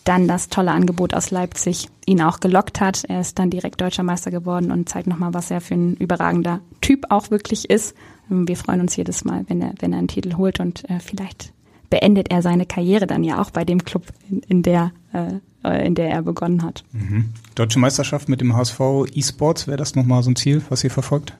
[0.03, 3.05] dann das tolle Angebot aus Leipzig ihn auch gelockt hat.
[3.05, 6.59] Er ist dann direkt deutscher Meister geworden und zeigt nochmal, was er für ein überragender
[6.81, 7.95] Typ auch wirklich ist.
[8.27, 11.53] Wir freuen uns jedes Mal, wenn er, wenn er einen Titel holt und äh, vielleicht
[11.93, 15.93] beendet er seine Karriere dann ja auch bei dem Club, in, in der äh, in
[15.93, 16.83] der er begonnen hat.
[16.91, 17.29] Mhm.
[17.53, 18.79] Deutsche Meisterschaft mit dem HSV
[19.13, 21.37] E-Sports, wäre das nochmal so ein Ziel, was ihr verfolgt?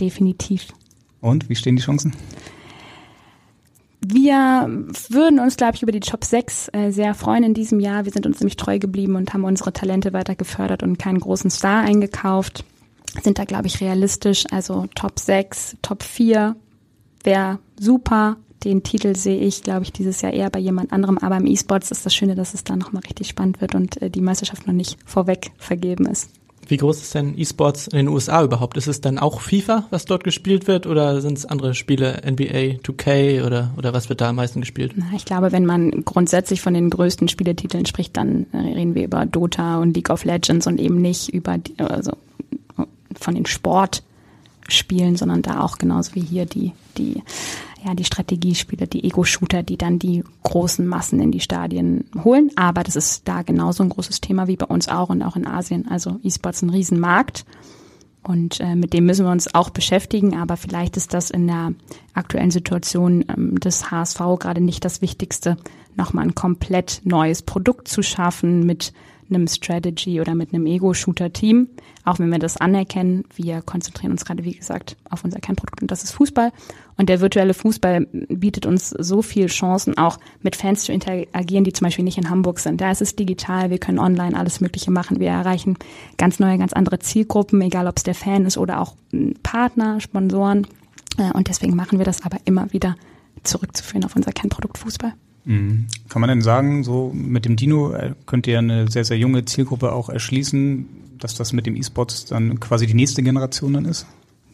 [0.00, 0.68] Definitiv.
[1.20, 2.14] Und wie stehen die Chancen?
[4.00, 4.66] Wir
[5.10, 8.06] würden uns, glaube ich, über die Top 6 äh, sehr freuen in diesem Jahr.
[8.06, 11.50] Wir sind uns nämlich treu geblieben und haben unsere Talente weiter gefördert und keinen großen
[11.50, 12.64] Star eingekauft.
[13.22, 14.46] Sind da, glaube ich, realistisch.
[14.50, 16.56] Also Top 6, Top 4
[17.22, 18.38] wäre super.
[18.64, 21.18] Den Titel sehe ich, glaube ich, dieses Jahr eher bei jemand anderem.
[21.18, 24.10] Aber im E-Sports ist das Schöne, dass es da nochmal richtig spannend wird und äh,
[24.10, 26.30] die Meisterschaft noch nicht vorweg vergeben ist.
[26.68, 28.76] Wie groß ist denn E-Sports in den USA überhaupt?
[28.76, 32.78] Ist es dann auch FIFA, was dort gespielt wird, oder sind es andere Spiele, NBA,
[32.84, 34.92] 2K oder, oder was wird da am meisten gespielt?
[34.94, 39.04] Na, ich glaube, wenn man grundsätzlich von den größten Spieletiteln spricht, dann äh, reden wir
[39.04, 42.12] über Dota und League of Legends und eben nicht über die, also
[43.18, 47.22] von den Sportspielen, sondern da auch genauso wie hier die, die
[47.84, 52.50] ja, die Strategiespiele, die Ego-Shooter, die dann die großen Massen in die Stadien holen.
[52.56, 55.46] Aber das ist da genauso ein großes Thema wie bei uns auch und auch in
[55.46, 55.88] Asien.
[55.88, 57.44] Also E-Sports ein Riesenmarkt.
[58.22, 61.72] Und äh, mit dem müssen wir uns auch beschäftigen, aber vielleicht ist das in der
[62.12, 65.56] aktuellen Situation ähm, des HSV gerade nicht das Wichtigste,
[65.96, 68.92] nochmal ein komplett neues Produkt zu schaffen mit
[69.30, 71.68] einem Strategy oder mit einem Ego-Shooter-Team,
[72.04, 73.24] auch wenn wir das anerkennen.
[73.34, 76.52] Wir konzentrieren uns gerade, wie gesagt, auf unser Kernprodukt und das ist Fußball.
[76.96, 81.72] Und der virtuelle Fußball bietet uns so viel Chancen, auch mit Fans zu interagieren, die
[81.72, 82.80] zum Beispiel nicht in Hamburg sind.
[82.80, 85.18] Da ist es digital, wir können online alles Mögliche machen.
[85.18, 85.76] Wir erreichen
[86.18, 88.96] ganz neue, ganz andere Zielgruppen, egal ob es der Fan ist oder auch
[89.42, 90.66] Partner, Sponsoren.
[91.18, 92.96] Äh, und deswegen machen wir das aber immer wieder
[93.42, 95.14] zurückzuführen auf unser Kernprodukt Fußball.
[95.50, 95.88] Mhm.
[96.08, 99.44] Kann man denn sagen, so mit dem Dino äh, könnt ihr eine sehr, sehr junge
[99.44, 100.86] Zielgruppe auch erschließen,
[101.18, 104.06] dass das mit dem E-Sports dann quasi die nächste Generation dann ist?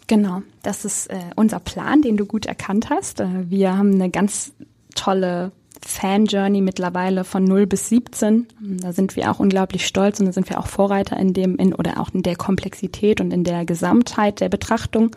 [0.06, 3.20] Genau, das ist äh, unser Plan, den du gut erkannt hast.
[3.20, 4.52] Äh, wir haben eine ganz
[4.94, 8.46] tolle Fan-Journey mittlerweile von 0 bis 17.
[8.80, 11.74] Da sind wir auch unglaublich stolz und da sind wir auch Vorreiter in dem, in,
[11.74, 15.14] oder auch in der Komplexität und in der Gesamtheit der Betrachtung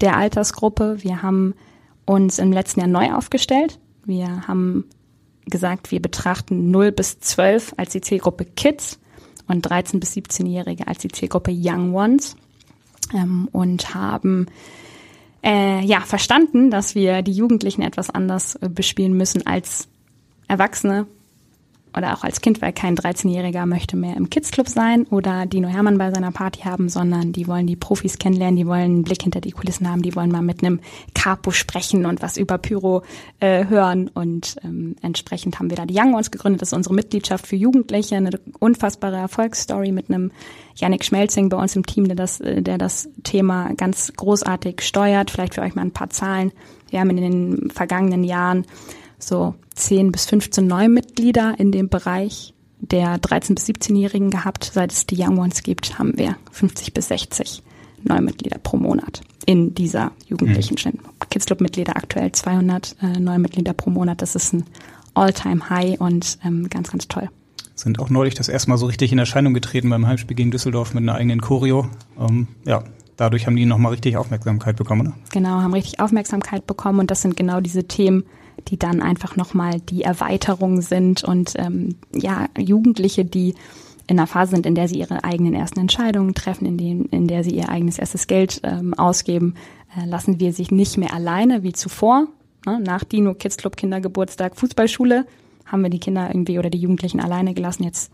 [0.00, 0.96] der Altersgruppe.
[1.02, 1.52] Wir haben
[2.06, 3.78] uns im letzten Jahr neu aufgestellt.
[4.06, 4.86] Wir haben
[5.46, 8.98] gesagt, wir betrachten 0 bis 12 als die Zielgruppe Kids
[9.48, 12.36] und 13 bis 17-Jährige als die Zielgruppe Young Ones
[13.14, 14.46] ähm, und haben
[15.42, 19.88] äh, ja verstanden, dass wir die Jugendlichen etwas anders äh, bespielen müssen als
[20.48, 21.06] Erwachsene
[21.96, 25.68] oder auch als Kind, weil kein 13-Jähriger möchte mehr im Kids Club sein oder Dino
[25.68, 29.22] Hermann bei seiner Party haben, sondern die wollen die Profis kennenlernen, die wollen einen Blick
[29.22, 30.80] hinter die Kulissen haben, die wollen mal mit einem
[31.14, 33.02] Capo sprechen und was über Pyro
[33.40, 36.62] äh, hören und ähm, entsprechend haben wir da die Young Ones gegründet.
[36.62, 40.30] Das ist unsere Mitgliedschaft für Jugendliche, eine unfassbare Erfolgsstory mit einem
[40.76, 45.30] Yannick Schmelzing bei uns im Team, der das, äh, der das Thema ganz großartig steuert.
[45.30, 46.52] Vielleicht für euch mal ein paar Zahlen.
[46.90, 48.66] Wir haben in den vergangenen Jahren
[49.18, 54.70] so 10 bis 15 Neumitglieder in dem Bereich der 13 bis 17-Jährigen gehabt.
[54.74, 57.62] Seit es die Young Ones gibt, haben wir 50 bis 60
[58.02, 60.98] Neumitglieder pro Monat in dieser jugendlichen mhm.
[61.30, 64.22] Kids Club Mitglieder aktuell 200 äh, Neumitglieder pro Monat.
[64.22, 64.64] Das ist ein
[65.14, 67.28] All-Time High und ähm, ganz, ganz toll.
[67.74, 70.94] Sind auch neulich das erste Mal so richtig in Erscheinung getreten beim Heimspiel gegen Düsseldorf
[70.94, 71.88] mit einer eigenen Choreo.
[72.18, 72.84] Ähm, ja,
[73.16, 75.16] dadurch haben die nochmal richtig Aufmerksamkeit bekommen, oder?
[75.32, 78.24] Genau, haben richtig Aufmerksamkeit bekommen und das sind genau diese Themen,
[78.68, 83.54] die dann einfach nochmal die Erweiterung sind und ähm, ja, Jugendliche, die
[84.06, 87.28] in einer Phase sind, in der sie ihre eigenen ersten Entscheidungen treffen, in, denen, in
[87.28, 89.54] der sie ihr eigenes erstes Geld ähm, ausgeben,
[89.96, 92.26] äh, lassen wir sich nicht mehr alleine wie zuvor
[92.66, 92.80] Ne?
[92.80, 95.26] Nach Dino, Kids Club, Kindergeburtstag, Fußballschule
[95.66, 97.84] haben wir die Kinder irgendwie oder die Jugendlichen alleine gelassen.
[97.84, 98.12] Jetzt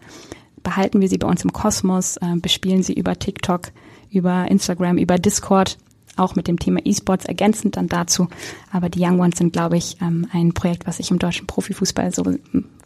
[0.63, 3.73] behalten wir sie bei uns im Kosmos, äh, bespielen sie über TikTok,
[4.11, 5.79] über Instagram, über Discord,
[6.19, 8.29] auch mit dem Thema E-Sports ergänzend dann dazu.
[8.73, 12.13] Aber die Young Ones sind, glaube ich, ähm, ein Projekt, was sich im deutschen Profifußball
[12.15, 12.25] so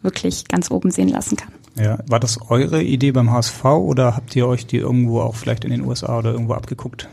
[0.03, 1.53] wirklich ganz oben sehen lassen kann.
[1.77, 5.65] Ja, war das eure Idee beim HSV oder habt ihr euch die irgendwo auch vielleicht
[5.65, 7.09] in den USA oder irgendwo abgeguckt?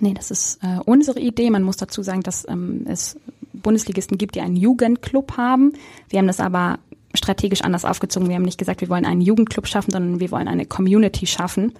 [0.00, 1.50] Nee, das ist äh, unsere Idee.
[1.50, 3.16] Man muss dazu sagen, dass ähm, es
[3.52, 5.72] Bundesligisten gibt, die einen Jugendclub haben.
[6.08, 6.78] Wir haben das aber
[7.14, 8.28] strategisch anders aufgezogen.
[8.28, 11.72] Wir haben nicht gesagt, wir wollen einen Jugendclub schaffen, sondern wir wollen eine Community schaffen,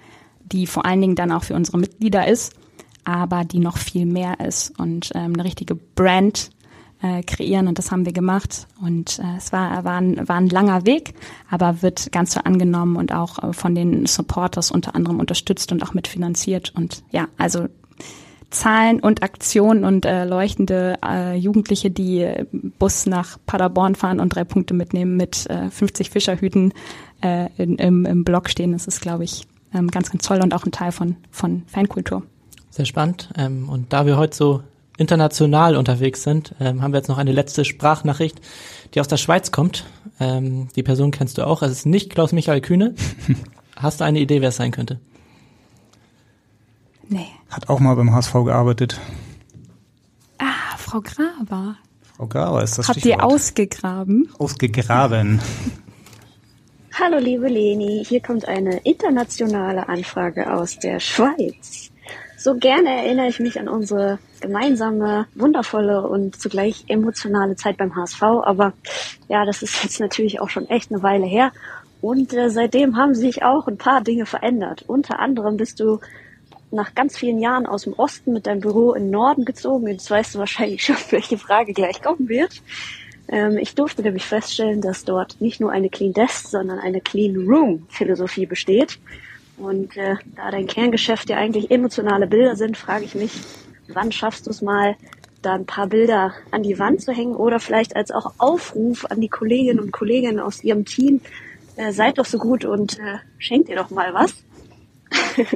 [0.51, 2.53] die vor allen Dingen dann auch für unsere Mitglieder ist,
[3.03, 6.51] aber die noch viel mehr ist und ähm, eine richtige Brand
[7.01, 10.49] äh, kreieren und das haben wir gemacht und äh, es war, war, ein, war ein
[10.49, 11.13] langer Weg,
[11.49, 15.81] aber wird ganz so angenommen und auch äh, von den Supporters unter anderem unterstützt und
[15.83, 17.67] auch mitfinanziert und ja, also
[18.49, 24.43] Zahlen und Aktionen und äh, leuchtende äh, Jugendliche, die Bus nach Paderborn fahren und drei
[24.43, 26.73] Punkte mitnehmen mit äh, 50 Fischerhüten
[27.21, 28.71] äh, in, im, im Blog stehen.
[28.71, 32.23] Das ist, glaube ich, ähm, ganz, ganz toll und auch ein Teil von, von Fankultur.
[32.69, 33.29] Sehr spannend.
[33.37, 34.63] Ähm, und da wir heute so
[34.97, 38.41] international unterwegs sind, ähm, haben wir jetzt noch eine letzte Sprachnachricht,
[38.93, 39.85] die aus der Schweiz kommt.
[40.19, 41.61] Ähm, die Person kennst du auch.
[41.61, 42.95] Es ist nicht Klaus-Michael Kühne.
[43.75, 44.99] Hast du eine Idee, wer es sein könnte?
[47.07, 47.27] Nee.
[47.49, 48.99] Hat auch mal beim HSV gearbeitet.
[50.37, 51.75] Ah, Frau Graber.
[52.17, 53.19] Frau Graber ist das Habt Stichwort.
[53.21, 54.29] ihr ausgegraben?
[54.37, 55.39] Ausgegraben.
[56.99, 61.89] Hallo liebe Leni, hier kommt eine internationale Anfrage aus der Schweiz.
[62.39, 68.23] So gerne erinnere ich mich an unsere gemeinsame, wundervolle und zugleich emotionale Zeit beim HSV,
[68.23, 68.71] aber
[69.27, 71.51] ja, das ist jetzt natürlich auch schon echt eine Weile her.
[72.01, 74.85] Und äh, seitdem haben sich auch ein paar Dinge verändert.
[74.87, 75.99] Unter anderem bist du
[76.71, 79.87] nach ganz vielen Jahren aus dem Osten mit deinem Büro in den Norden gezogen.
[79.87, 82.61] Jetzt weißt du wahrscheinlich schon, welche Frage gleich kommen wird.
[83.27, 87.35] Ähm, ich durfte nämlich feststellen, dass dort nicht nur eine Clean Desk, sondern eine Clean
[87.35, 88.97] Room Philosophie besteht.
[89.59, 93.31] Und äh, da dein Kerngeschäft ja eigentlich emotionale Bilder sind, frage ich mich,
[93.89, 94.95] wann schaffst du es mal,
[95.41, 99.21] da ein paar Bilder an die Wand zu hängen oder vielleicht als auch Aufruf an
[99.21, 101.21] die Kolleginnen und Kollegen aus ihrem Team,
[101.75, 104.43] äh, seid doch so gut und äh, schenkt ihr doch mal was.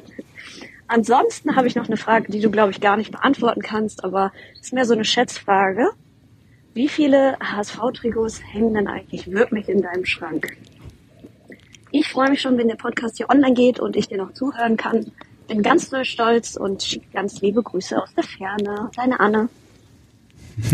[0.87, 4.31] Ansonsten habe ich noch eine Frage, die du, glaube ich, gar nicht beantworten kannst, aber
[4.61, 5.89] ist mehr so eine Schätzfrage.
[6.73, 10.55] Wie viele HSV-Trikots hängen denn eigentlich wirklich in deinem Schrank?
[11.95, 14.77] Ich freue mich schon, wenn der Podcast hier online geht und ich dir noch zuhören
[14.77, 15.11] kann.
[15.47, 18.89] Bin ganz doll stolz und schicke ganz liebe Grüße aus der Ferne.
[18.95, 19.47] Deine Anne.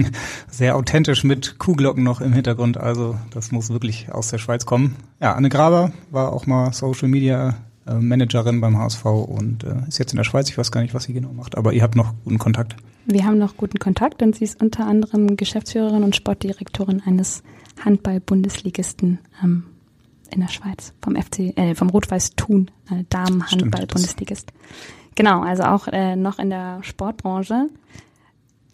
[0.50, 2.78] Sehr authentisch mit Kuhglocken noch im Hintergrund.
[2.78, 4.96] Also das muss wirklich aus der Schweiz kommen.
[5.20, 9.98] Ja, Anne Graber war auch mal Social Media äh, Managerin beim HSV und äh, ist
[9.98, 10.50] jetzt in der Schweiz.
[10.50, 12.78] Ich weiß gar nicht, was sie genau macht, aber ihr habt noch guten Kontakt.
[13.08, 17.44] Wir haben noch guten Kontakt und sie ist unter anderem Geschäftsführerin und Sportdirektorin eines
[17.84, 19.66] Handball-Bundesligisten ähm,
[20.32, 24.52] in der Schweiz, vom FC, äh, vom Rot-Weiß Thun, äh, Damen-Handball-Bundesligist.
[25.16, 27.68] Genau, also auch äh, noch in der Sportbranche.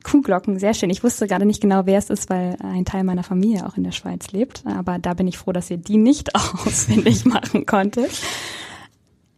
[0.04, 0.92] Kuhglocken, sehr schön.
[0.92, 3.84] Ich wusste gerade nicht genau, wer es ist, weil ein Teil meiner Familie auch in
[3.84, 4.64] der Schweiz lebt.
[4.66, 6.36] Aber da bin ich froh, dass ihr die nicht
[6.66, 8.12] ausfindig machen konntet.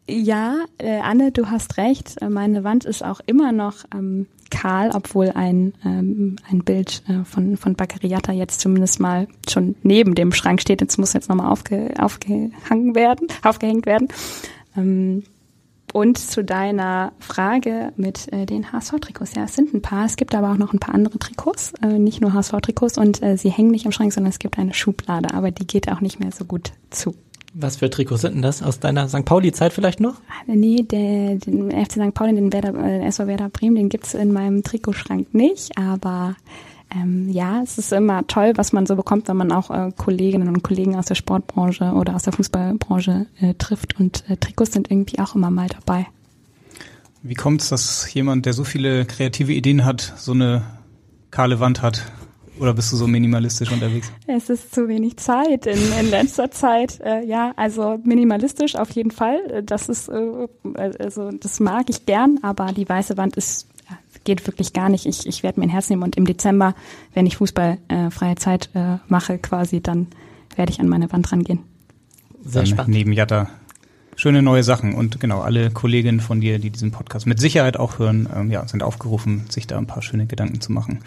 [0.10, 2.16] Ja, äh, Anne, du hast recht.
[2.28, 7.58] Meine Wand ist auch immer noch ähm, kahl, obwohl ein, ähm, ein Bild äh, von,
[7.58, 10.80] von Baccariata jetzt zumindest mal schon neben dem Schrank steht.
[10.80, 14.08] Jetzt muss jetzt nochmal aufge, aufgehangen werden, aufgehängt werden.
[14.78, 15.24] Ähm,
[15.94, 19.36] und zu deiner Frage mit äh, den HSV-Trikots.
[19.36, 20.06] Ja, es sind ein paar.
[20.06, 22.98] Es gibt aber auch noch ein paar andere Trikots, äh, nicht nur HSV-Trikots.
[22.98, 25.34] Und äh, sie hängen nicht im Schrank, sondern es gibt eine Schublade.
[25.34, 27.16] Aber die geht auch nicht mehr so gut zu.
[27.60, 28.62] Was für Trikots sind denn das?
[28.62, 29.26] Aus deiner St.
[29.26, 30.22] Pauli-Zeit vielleicht noch?
[30.46, 32.14] Nee, der, den FC St.
[32.14, 35.76] Pauli, den Werder, äh, SV Werder Bremen, den gibt's in meinem Trikotschrank nicht.
[35.76, 36.36] Aber
[36.94, 40.50] ähm, ja, es ist immer toll, was man so bekommt, wenn man auch äh, Kolleginnen
[40.50, 44.00] und Kollegen aus der Sportbranche oder aus der Fußballbranche äh, trifft.
[44.00, 46.06] Und äh, Trikots sind irgendwie auch immer mal dabei.
[47.24, 50.62] Wie kommt es, dass jemand, der so viele kreative Ideen hat, so eine
[51.32, 52.04] kahle Wand hat?
[52.60, 54.12] Oder bist du so minimalistisch unterwegs?
[54.28, 57.00] Es ist zu wenig Zeit in, in letzter Zeit.
[57.02, 59.64] Äh, ja, also minimalistisch auf jeden Fall.
[59.64, 60.48] Das ist, äh,
[61.00, 65.06] also das mag ich gern, aber die weiße Wand ist ja, geht wirklich gar nicht.
[65.06, 66.76] Ich, ich werde mir ein Herz nehmen und im Dezember,
[67.14, 70.08] wenn ich Fußball äh, freie Zeit äh, mache, quasi, dann
[70.56, 71.60] werde ich an meine Wand rangehen.
[72.44, 72.94] Sehr Dann spannend.
[72.94, 73.50] Neben Jatta
[74.18, 78.00] schöne neue Sachen und genau alle Kolleginnen von dir, die diesen Podcast mit Sicherheit auch
[78.00, 81.00] hören, ähm, ja, sind aufgerufen, sich da ein paar schöne Gedanken zu machen.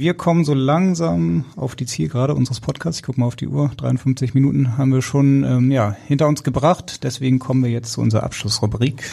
[0.00, 3.00] Wir kommen so langsam auf die Zielgerade unseres Podcasts.
[3.00, 3.70] Ich gucke mal auf die Uhr.
[3.76, 7.04] 53 Minuten haben wir schon ähm, ja, hinter uns gebracht.
[7.04, 9.04] Deswegen kommen wir jetzt zu unserer Abschlussrubrik.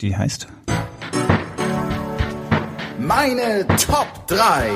[0.00, 0.46] Die heißt
[3.00, 4.70] Meine Top 3.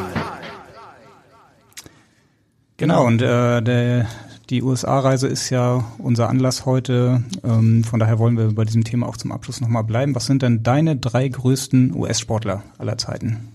[2.77, 4.07] Genau, und äh, der,
[4.51, 7.23] die USA-Reise ist ja unser Anlass heute.
[7.45, 10.17] Ähm, von daher wollen wir bei diesem Thema auch zum Abschluss nochmal bleiben.
[10.17, 13.51] Was sind denn deine drei größten US-Sportler aller Zeiten?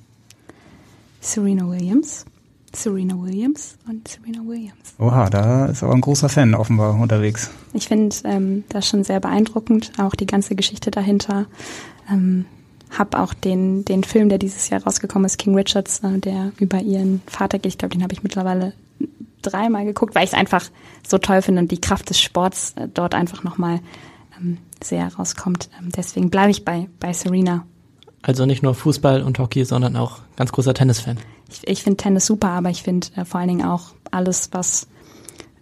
[1.25, 2.23] Serena Williams,
[2.71, 4.93] Serena Williams und Serena Williams.
[4.99, 7.49] Oha, da ist aber ein großer Fan offenbar unterwegs.
[7.73, 11.47] Ich finde ähm, das schon sehr beeindruckend, auch die ganze Geschichte dahinter.
[12.11, 12.45] Ähm,
[12.91, 16.79] hab auch den, den Film, der dieses Jahr rausgekommen ist, King Richards, äh, der über
[16.79, 17.73] ihren Vater geht.
[17.73, 18.73] Ich glaube, den habe ich mittlerweile
[19.41, 20.69] dreimal geguckt, weil ich es einfach
[21.05, 23.79] so toll finde und die Kraft des Sports äh, dort einfach nochmal
[24.39, 25.69] ähm, sehr rauskommt.
[25.79, 27.65] Ähm, deswegen bleibe ich bei, bei Serena.
[28.27, 31.17] Also nicht nur Fußball und Hockey, sondern auch ganz großer Tennisfan.
[31.47, 34.87] Ich, ich finde Tennis super, aber ich finde äh, vor allen Dingen auch alles, was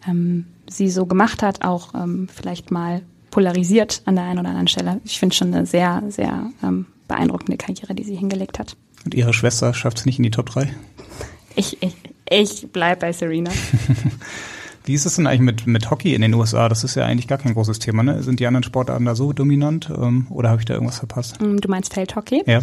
[0.07, 3.01] ähm, sie so gemacht hat, auch ähm, vielleicht mal
[3.31, 5.01] polarisiert an der einen oder anderen Stelle.
[5.03, 8.77] Ich finde schon eine sehr, sehr ähm, beeindruckende Karriere, die sie hingelegt hat.
[9.03, 10.73] Und ihre Schwester schafft es nicht in die Top 3?
[11.57, 11.95] Ich, ich,
[12.29, 13.51] ich bleib bei Serena.
[14.85, 16.67] Wie ist es denn eigentlich mit, mit Hockey in den USA?
[16.67, 18.21] Das ist ja eigentlich gar kein großes Thema, ne?
[18.21, 21.41] Sind die anderen Sportarten da so dominant ähm, oder habe ich da irgendwas verpasst?
[21.41, 22.43] Mm, du meinst Feldhockey?
[22.45, 22.59] Ja.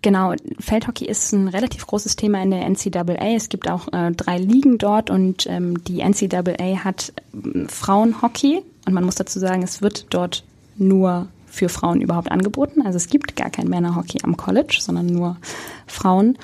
[0.00, 3.36] Genau, Feldhockey ist ein relativ großes Thema in der NCAA.
[3.36, 8.92] Es gibt auch äh, drei Ligen dort und ähm, die NCAA hat äh, Frauenhockey und
[8.94, 10.44] man muss dazu sagen, es wird dort
[10.76, 12.82] nur für Frauen überhaupt angeboten.
[12.82, 15.36] Also es gibt gar kein Männerhockey am College, sondern nur
[15.86, 16.38] Frauen.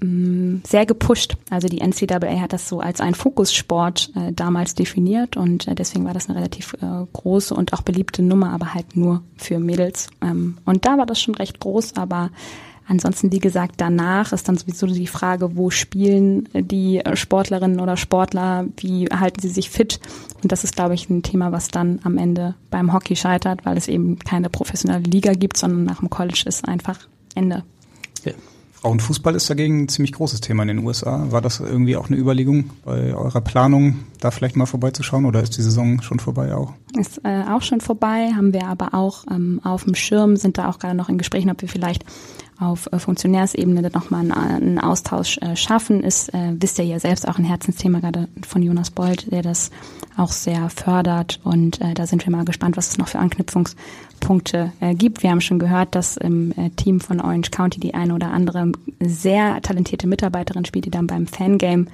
[0.00, 1.36] Mm, sehr gepusht.
[1.50, 6.04] Also die NCAA hat das so als einen Fokussport äh, damals definiert und äh, deswegen
[6.04, 10.08] war das eine relativ äh, große und auch beliebte Nummer, aber halt nur für Mädels.
[10.22, 12.30] Ähm, und da war das schon recht groß, aber
[12.86, 18.66] ansonsten, wie gesagt, danach ist dann sowieso die Frage, wo spielen die Sportlerinnen oder Sportler,
[18.76, 19.98] wie halten sie sich fit?
[20.44, 23.76] Und das ist, glaube ich, ein Thema, was dann am Ende beim Hockey scheitert, weil
[23.76, 27.00] es eben keine professionelle Liga gibt, sondern nach dem College ist einfach
[27.34, 27.64] Ende.
[28.80, 31.32] Frauenfußball ist dagegen ein ziemlich großes Thema in den USA.
[31.32, 35.56] War das irgendwie auch eine Überlegung bei eurer Planung, da vielleicht mal vorbeizuschauen oder ist
[35.56, 36.74] die Saison schon vorbei auch?
[36.96, 40.68] Ist äh, auch schon vorbei, haben wir aber auch ähm, auf dem Schirm, sind da
[40.68, 42.04] auch gerade noch in Gesprächen, ob wir vielleicht
[42.60, 46.02] auf äh, Funktionärsebene nochmal einen, einen Austausch äh, schaffen.
[46.02, 49.70] Ist, äh, wisst ihr ja selbst, auch ein Herzensthema gerade von Jonas Bold, der das
[50.16, 51.40] auch sehr fördert.
[51.44, 55.22] Und äh, da sind wir mal gespannt, was es noch für Anknüpfungspunkte äh, gibt.
[55.22, 58.72] Wir haben schon gehört, dass im äh, Team von Orange County die eine oder andere
[59.00, 61.86] sehr talentierte Mitarbeiterin spielt, die dann beim Fangame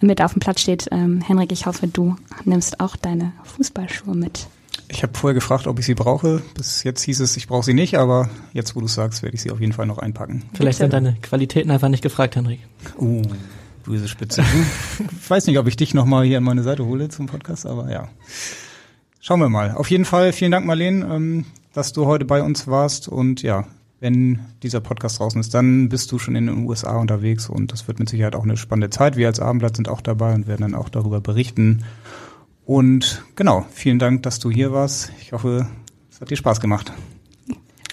[0.00, 0.88] mit auf dem Platz steht.
[0.90, 4.46] Ähm, Henrik, ich hoffe, du nimmst auch deine Fußballschuhe mit.
[4.88, 6.42] Ich habe vorher gefragt, ob ich sie brauche.
[6.54, 9.42] Bis jetzt hieß es, ich brauche sie nicht, aber jetzt, wo du sagst, werde ich
[9.42, 10.44] sie auf jeden Fall noch einpacken.
[10.54, 12.60] Vielleicht sind deine Qualitäten einfach nicht gefragt, Henrik.
[12.98, 13.22] Uh,
[13.84, 14.42] böse Spitze.
[15.20, 17.90] ich weiß nicht, ob ich dich nochmal hier an meine Seite hole zum Podcast, aber
[17.90, 18.08] ja.
[19.20, 19.72] Schauen wir mal.
[19.72, 23.08] Auf jeden Fall vielen Dank, Marlene, ähm, dass du heute bei uns warst.
[23.08, 23.66] Und ja,
[24.00, 27.88] wenn dieser Podcast draußen ist, dann bist du schon in den USA unterwegs und das
[27.88, 29.16] wird mit Sicherheit auch eine spannende Zeit.
[29.16, 31.84] Wir als Abendblatt sind auch dabei und werden dann auch darüber berichten.
[32.68, 35.10] Und genau, vielen Dank, dass du hier warst.
[35.22, 35.66] Ich hoffe,
[36.10, 36.92] es hat dir Spaß gemacht.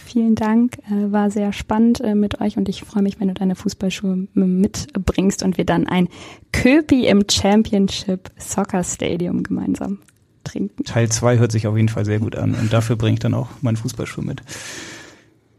[0.04, 3.34] Vielen Dank, äh, war sehr spannend äh, mit euch und ich freue mich, wenn du
[3.34, 6.10] deine Fußballschuhe mitbringst und wir dann ein
[6.52, 10.00] Köpi im Championship Soccer Stadium gemeinsam
[10.44, 10.84] trinken.
[10.84, 13.34] Teil 2 hört sich auf jeden Fall sehr gut an und dafür bringe ich dann
[13.34, 14.42] auch meinen Fußballschuh mit.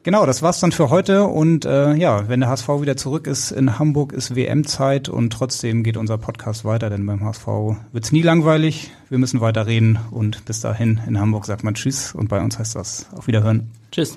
[0.07, 1.25] Genau, das war's dann für heute.
[1.25, 5.83] Und äh, ja, wenn der HSV wieder zurück ist in Hamburg, ist WM-Zeit und trotzdem
[5.83, 7.49] geht unser Podcast weiter, denn beim HSV
[7.91, 8.93] wird's nie langweilig.
[9.09, 12.57] Wir müssen weiter reden und bis dahin in Hamburg sagt man Tschüss und bei uns
[12.57, 13.73] heißt das auf Wiederhören.
[13.91, 14.17] Tschüss.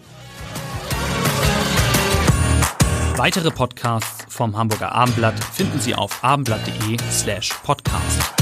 [3.16, 8.39] Weitere Podcasts vom Hamburger Abendblatt finden Sie auf abendblatt.de slash podcast.